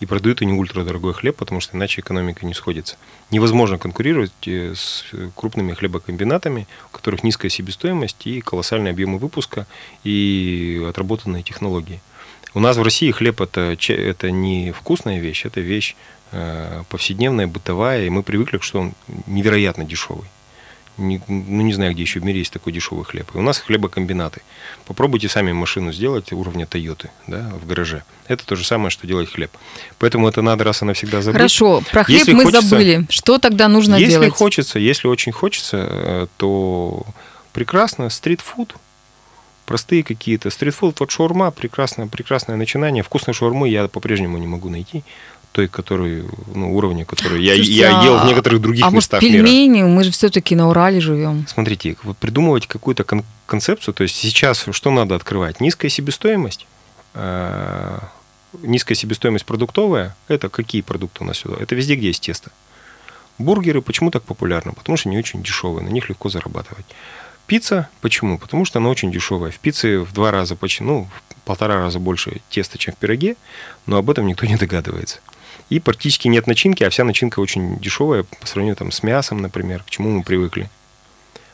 и 0.00 0.06
продают 0.06 0.42
они 0.42 0.52
ультрадорогой 0.52 1.12
хлеб, 1.12 1.36
потому 1.36 1.60
что 1.60 1.76
иначе 1.76 2.00
экономика 2.00 2.46
не 2.46 2.54
сходится. 2.54 2.96
Невозможно 3.30 3.78
конкурировать 3.78 4.32
э, 4.46 4.74
с 4.74 5.04
крупными 5.34 5.74
хлебокомбинатами, 5.74 6.66
у 6.88 6.96
которых 6.96 7.24
низкая 7.24 7.50
себестоимость 7.50 8.26
и 8.26 8.40
колоссальные 8.40 8.92
объемы 8.92 9.18
выпуска 9.18 9.66
и 10.04 10.84
отработанные 10.88 11.42
технологии. 11.42 12.00
У 12.54 12.60
нас 12.60 12.76
в 12.76 12.82
России 12.82 13.10
хлеб 13.10 13.40
это, 13.40 13.76
это 13.88 14.30
не 14.30 14.72
вкусная 14.72 15.18
вещь, 15.18 15.44
это 15.44 15.60
вещь 15.60 15.96
повседневная, 16.90 17.46
бытовая, 17.46 18.04
и 18.04 18.10
мы 18.10 18.22
привыкли, 18.22 18.58
что 18.60 18.80
он 18.80 18.92
невероятно 19.26 19.84
дешевый 19.84 20.26
не, 20.98 21.20
ну 21.28 21.62
не 21.62 21.72
знаю, 21.72 21.92
где 21.92 22.02
еще 22.02 22.20
в 22.20 22.24
мире 22.24 22.40
есть 22.40 22.52
такой 22.52 22.72
дешевый 22.72 23.04
хлеб. 23.04 23.30
И 23.34 23.38
у 23.38 23.42
нас 23.42 23.58
хлебокомбинаты. 23.58 24.42
Попробуйте 24.84 25.28
сами 25.28 25.52
машину 25.52 25.92
сделать 25.92 26.32
уровня 26.32 26.66
Тойоты 26.66 27.10
да, 27.26 27.50
в 27.62 27.66
гараже. 27.66 28.02
Это 28.26 28.44
то 28.44 28.56
же 28.56 28.64
самое, 28.64 28.90
что 28.90 29.06
делать 29.06 29.30
хлеб. 29.30 29.50
Поэтому 29.98 30.28
это 30.28 30.42
надо 30.42 30.64
раз 30.64 30.82
и 30.82 30.84
навсегда 30.84 31.22
забыть. 31.22 31.36
Хорошо, 31.36 31.82
про 31.92 32.04
хлеб 32.04 32.18
если 32.18 32.32
мы 32.32 32.44
хочется, 32.44 32.68
забыли. 32.68 33.06
Что 33.08 33.38
тогда 33.38 33.68
нужно 33.68 33.94
если 33.94 34.10
делать? 34.10 34.26
Если 34.26 34.38
хочется, 34.38 34.78
если 34.78 35.08
очень 35.08 35.32
хочется, 35.32 35.88
э, 35.90 36.26
то 36.36 37.06
прекрасно, 37.52 38.10
стритфуд, 38.10 38.74
простые 39.66 40.02
какие-то. 40.02 40.50
Стритфуд, 40.50 40.98
вот 41.00 41.10
шаурма, 41.10 41.50
прекрасное, 41.50 42.06
прекрасное 42.06 42.56
начинание. 42.56 43.02
Вкусной 43.02 43.34
шаурмы 43.34 43.68
я 43.68 43.88
по-прежнему 43.88 44.38
не 44.38 44.46
могу 44.46 44.68
найти 44.68 45.04
той, 45.52 45.68
который, 45.68 46.24
ну, 46.54 46.76
уровня, 46.76 47.04
который 47.04 47.42
я, 47.42 47.54
Слушайте, 47.54 47.80
я 47.80 48.02
ел 48.04 48.18
в 48.18 48.26
некоторых 48.26 48.60
других 48.60 48.84
а 48.84 48.90
местах 48.90 49.22
может, 49.22 49.34
пельмени? 49.36 49.80
Мира. 49.80 49.86
Мы 49.86 50.04
же 50.04 50.10
все-таки 50.10 50.54
на 50.54 50.68
Урале 50.68 51.00
живем. 51.00 51.46
Смотрите, 51.48 51.96
придумывать 52.20 52.66
какую-то 52.66 53.04
кон- 53.04 53.24
концепцию, 53.46 53.94
то 53.94 54.02
есть 54.02 54.16
сейчас 54.16 54.66
что 54.70 54.90
надо 54.90 55.14
открывать? 55.14 55.60
Низкая 55.60 55.90
себестоимость, 55.90 56.66
э- 57.14 57.98
низкая 58.62 58.96
себестоимость 58.96 59.44
продуктовая, 59.44 60.14
это 60.28 60.48
какие 60.48 60.82
продукты 60.82 61.24
у 61.24 61.26
нас 61.26 61.38
сюда? 61.38 61.56
Это 61.60 61.74
везде, 61.74 61.96
где 61.96 62.08
есть 62.08 62.22
тесто. 62.22 62.50
Бургеры 63.38 63.82
почему 63.82 64.10
так 64.10 64.22
популярны? 64.24 64.72
Потому 64.72 64.96
что 64.96 65.08
они 65.08 65.18
очень 65.18 65.42
дешевые, 65.42 65.84
на 65.84 65.90
них 65.90 66.08
легко 66.08 66.28
зарабатывать. 66.28 66.86
Пицца 67.46 67.88
почему? 68.02 68.38
Потому 68.38 68.64
что 68.64 68.78
она 68.78 68.90
очень 68.90 69.10
дешевая. 69.10 69.50
В 69.50 69.58
пицце 69.58 70.00
в 70.00 70.12
два 70.12 70.30
раза 70.30 70.54
почти, 70.54 70.84
ну, 70.84 71.08
полтора 71.44 71.76
раза 71.76 71.98
больше 71.98 72.42
теста, 72.50 72.76
чем 72.76 72.94
в 72.94 72.98
пироге, 72.98 73.36
но 73.86 73.96
об 73.96 74.10
этом 74.10 74.26
никто 74.26 74.44
не 74.44 74.56
догадывается. 74.56 75.20
И 75.70 75.80
практически 75.80 76.28
нет 76.28 76.46
начинки, 76.46 76.82
а 76.82 76.90
вся 76.90 77.04
начинка 77.04 77.40
очень 77.40 77.78
дешевая 77.78 78.22
по 78.22 78.46
сравнению 78.46 78.76
там, 78.76 78.90
с 78.90 79.02
мясом, 79.02 79.42
например, 79.42 79.82
к 79.82 79.90
чему 79.90 80.10
мы 80.10 80.22
привыкли. 80.22 80.70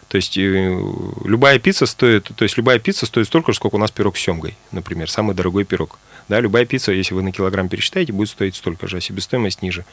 То 0.08 0.16
есть 0.16 0.38
э, 0.38 0.80
любая 1.24 1.58
пицца 1.58 1.86
стоит, 1.86 2.30
то 2.36 2.44
есть 2.44 2.56
любая 2.56 2.78
пицца 2.78 3.06
стоит 3.06 3.26
столько 3.26 3.52
же, 3.52 3.56
сколько 3.56 3.74
у 3.74 3.78
нас 3.78 3.90
пирог 3.90 4.16
с 4.16 4.20
семгой, 4.20 4.56
например, 4.70 5.10
самый 5.10 5.34
дорогой 5.34 5.64
пирог. 5.64 5.98
Да, 6.28 6.40
любая 6.40 6.64
пицца, 6.64 6.92
если 6.92 7.14
вы 7.14 7.22
на 7.22 7.32
килограмм 7.32 7.68
пересчитаете, 7.68 8.12
будет 8.12 8.28
стоить 8.28 8.54
столько 8.54 8.86
же, 8.86 8.98
а 8.98 9.00
себестоимость 9.00 9.62
ниже. 9.62 9.84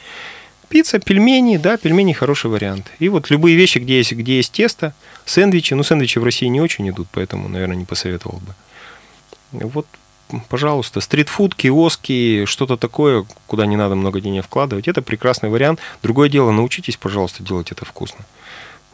Пицца, 0.69 0.99
пельмени, 0.99 1.57
да, 1.57 1.75
пельмени 1.75 2.13
хороший 2.13 2.51
вариант. 2.51 2.91
И 2.99 3.09
вот 3.09 3.29
любые 3.29 3.57
вещи, 3.57 3.79
где 3.79 3.97
есть, 3.97 4.13
где 4.13 4.37
есть 4.37 4.53
тесто, 4.53 4.93
сэндвичи, 5.25 5.73
ну 5.73 5.83
сэндвичи 5.83 6.19
в 6.19 6.23
России 6.23 6.45
не 6.45 6.61
очень 6.61 6.87
идут, 6.89 7.07
поэтому, 7.11 7.49
наверное, 7.49 7.75
не 7.75 7.85
посоветовал 7.85 8.39
бы. 8.39 8.53
Вот, 9.51 9.87
пожалуйста, 10.49 11.01
стритфуд, 11.01 11.55
киоски, 11.55 12.45
что-то 12.45 12.77
такое, 12.77 13.25
куда 13.47 13.65
не 13.65 13.75
надо 13.75 13.95
много 13.95 14.21
денег 14.21 14.45
вкладывать, 14.45 14.87
это 14.87 15.01
прекрасный 15.01 15.49
вариант. 15.49 15.79
Другое 16.03 16.29
дело, 16.29 16.51
научитесь, 16.51 16.97
пожалуйста, 16.97 17.43
делать 17.43 17.71
это 17.71 17.85
вкусно 17.85 18.25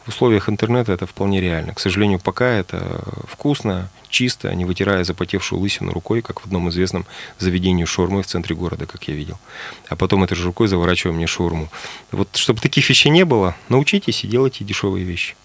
в 0.08 0.10
условиях 0.10 0.48
интернета 0.48 0.92
это 0.92 1.06
вполне 1.06 1.38
реально. 1.38 1.74
К 1.74 1.80
сожалению, 1.80 2.18
пока 2.18 2.46
это 2.46 3.02
вкусно, 3.30 3.90
чисто, 4.08 4.54
не 4.54 4.64
вытирая 4.64 5.04
запотевшую 5.04 5.60
лысину 5.60 5.92
рукой, 5.92 6.22
как 6.22 6.40
в 6.40 6.46
одном 6.46 6.70
известном 6.70 7.04
заведении 7.38 7.84
шаурмы 7.84 8.22
в 8.22 8.26
центре 8.26 8.56
города, 8.56 8.86
как 8.86 9.04
я 9.04 9.14
видел. 9.14 9.38
А 9.90 9.96
потом 9.96 10.24
этой 10.24 10.34
же 10.34 10.44
рукой 10.44 10.66
заворачиваем 10.66 11.16
мне 11.18 11.26
шаурму. 11.26 11.68
Вот 12.10 12.34
чтобы 12.36 12.58
таких 12.62 12.88
вещей 12.88 13.10
не 13.10 13.26
было, 13.26 13.54
научитесь 13.68 14.24
и 14.24 14.28
делайте 14.28 14.64
дешевые 14.64 15.04
вещи. 15.04 15.36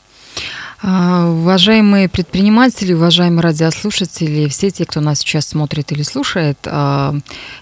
А, 0.85 1.29
уважаемые 1.29 2.09
предприниматели, 2.09 2.91
уважаемые 2.91 3.39
радиослушатели, 3.39 4.49
все 4.49 4.69
те, 4.69 4.85
кто 4.85 4.99
нас 4.99 5.19
сейчас 5.19 5.47
смотрит 5.47 5.93
или 5.93 6.03
слушает, 6.03 6.57
а, 6.65 7.15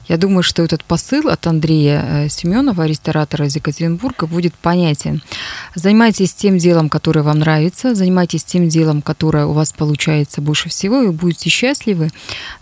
я 0.08 0.18
думаю, 0.18 0.42
что 0.42 0.64
этот 0.64 0.84
посыл 0.84 1.30
от 1.30 1.46
Андрея 1.46 2.04
э, 2.04 2.30
Семенова, 2.30 2.88
ресторатора 2.88 3.46
из 3.46 3.56
Екатеринбурга, 3.56 4.26
будет 4.26 4.56
понятен. 4.56 5.22
Занимайтесь 5.76 6.34
тем 6.34 6.58
делом, 6.58 6.90
которое 6.90 7.22
вам 7.22 7.38
нравится, 7.38 7.94
занимайтесь 7.94 8.44
тем 8.44 8.68
делом, 8.68 9.04
которое 9.04 9.46
у 9.46 9.54
вас 9.54 9.72
получается 9.72 10.42
больше 10.42 10.70
всего, 10.70 11.04
и 11.04 11.10
будете 11.10 11.52
счастливы. 11.52 12.10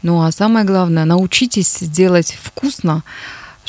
Ну 0.01 0.22
а 0.22 0.32
самое 0.34 0.66
главное, 0.66 1.05
научитесь 1.05 1.78
делать 1.82 2.38
вкусно, 2.43 3.03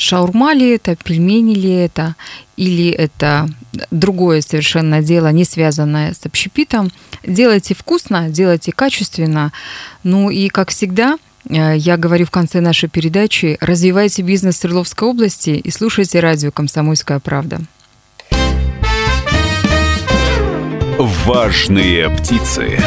шаурма 0.01 0.53
ли 0.53 0.71
это, 0.71 0.95
пельмени 0.95 1.53
ли 1.53 1.71
это, 1.71 2.15
или 2.57 2.89
это 2.89 3.47
другое 3.91 4.41
совершенно 4.41 5.01
дело, 5.01 5.31
не 5.31 5.45
связанное 5.45 6.13
с 6.13 6.25
общепитом. 6.25 6.91
Делайте 7.23 7.75
вкусно, 7.75 8.29
делайте 8.29 8.71
качественно. 8.71 9.51
Ну 10.03 10.29
и, 10.29 10.49
как 10.49 10.69
всегда, 10.69 11.17
э, 11.47 11.77
я 11.77 11.97
говорю 11.97 12.25
в 12.25 12.31
конце 12.31 12.61
нашей 12.61 12.89
передачи, 12.89 13.57
развивайте 13.61 14.23
бизнес 14.23 14.57
Свердловской 14.57 15.07
области 15.07 15.51
и 15.51 15.71
слушайте 15.71 16.19
радио 16.19 16.51
«Комсомольская 16.51 17.19
правда». 17.19 17.61
Важные 20.97 22.09
птицы. 22.09 22.77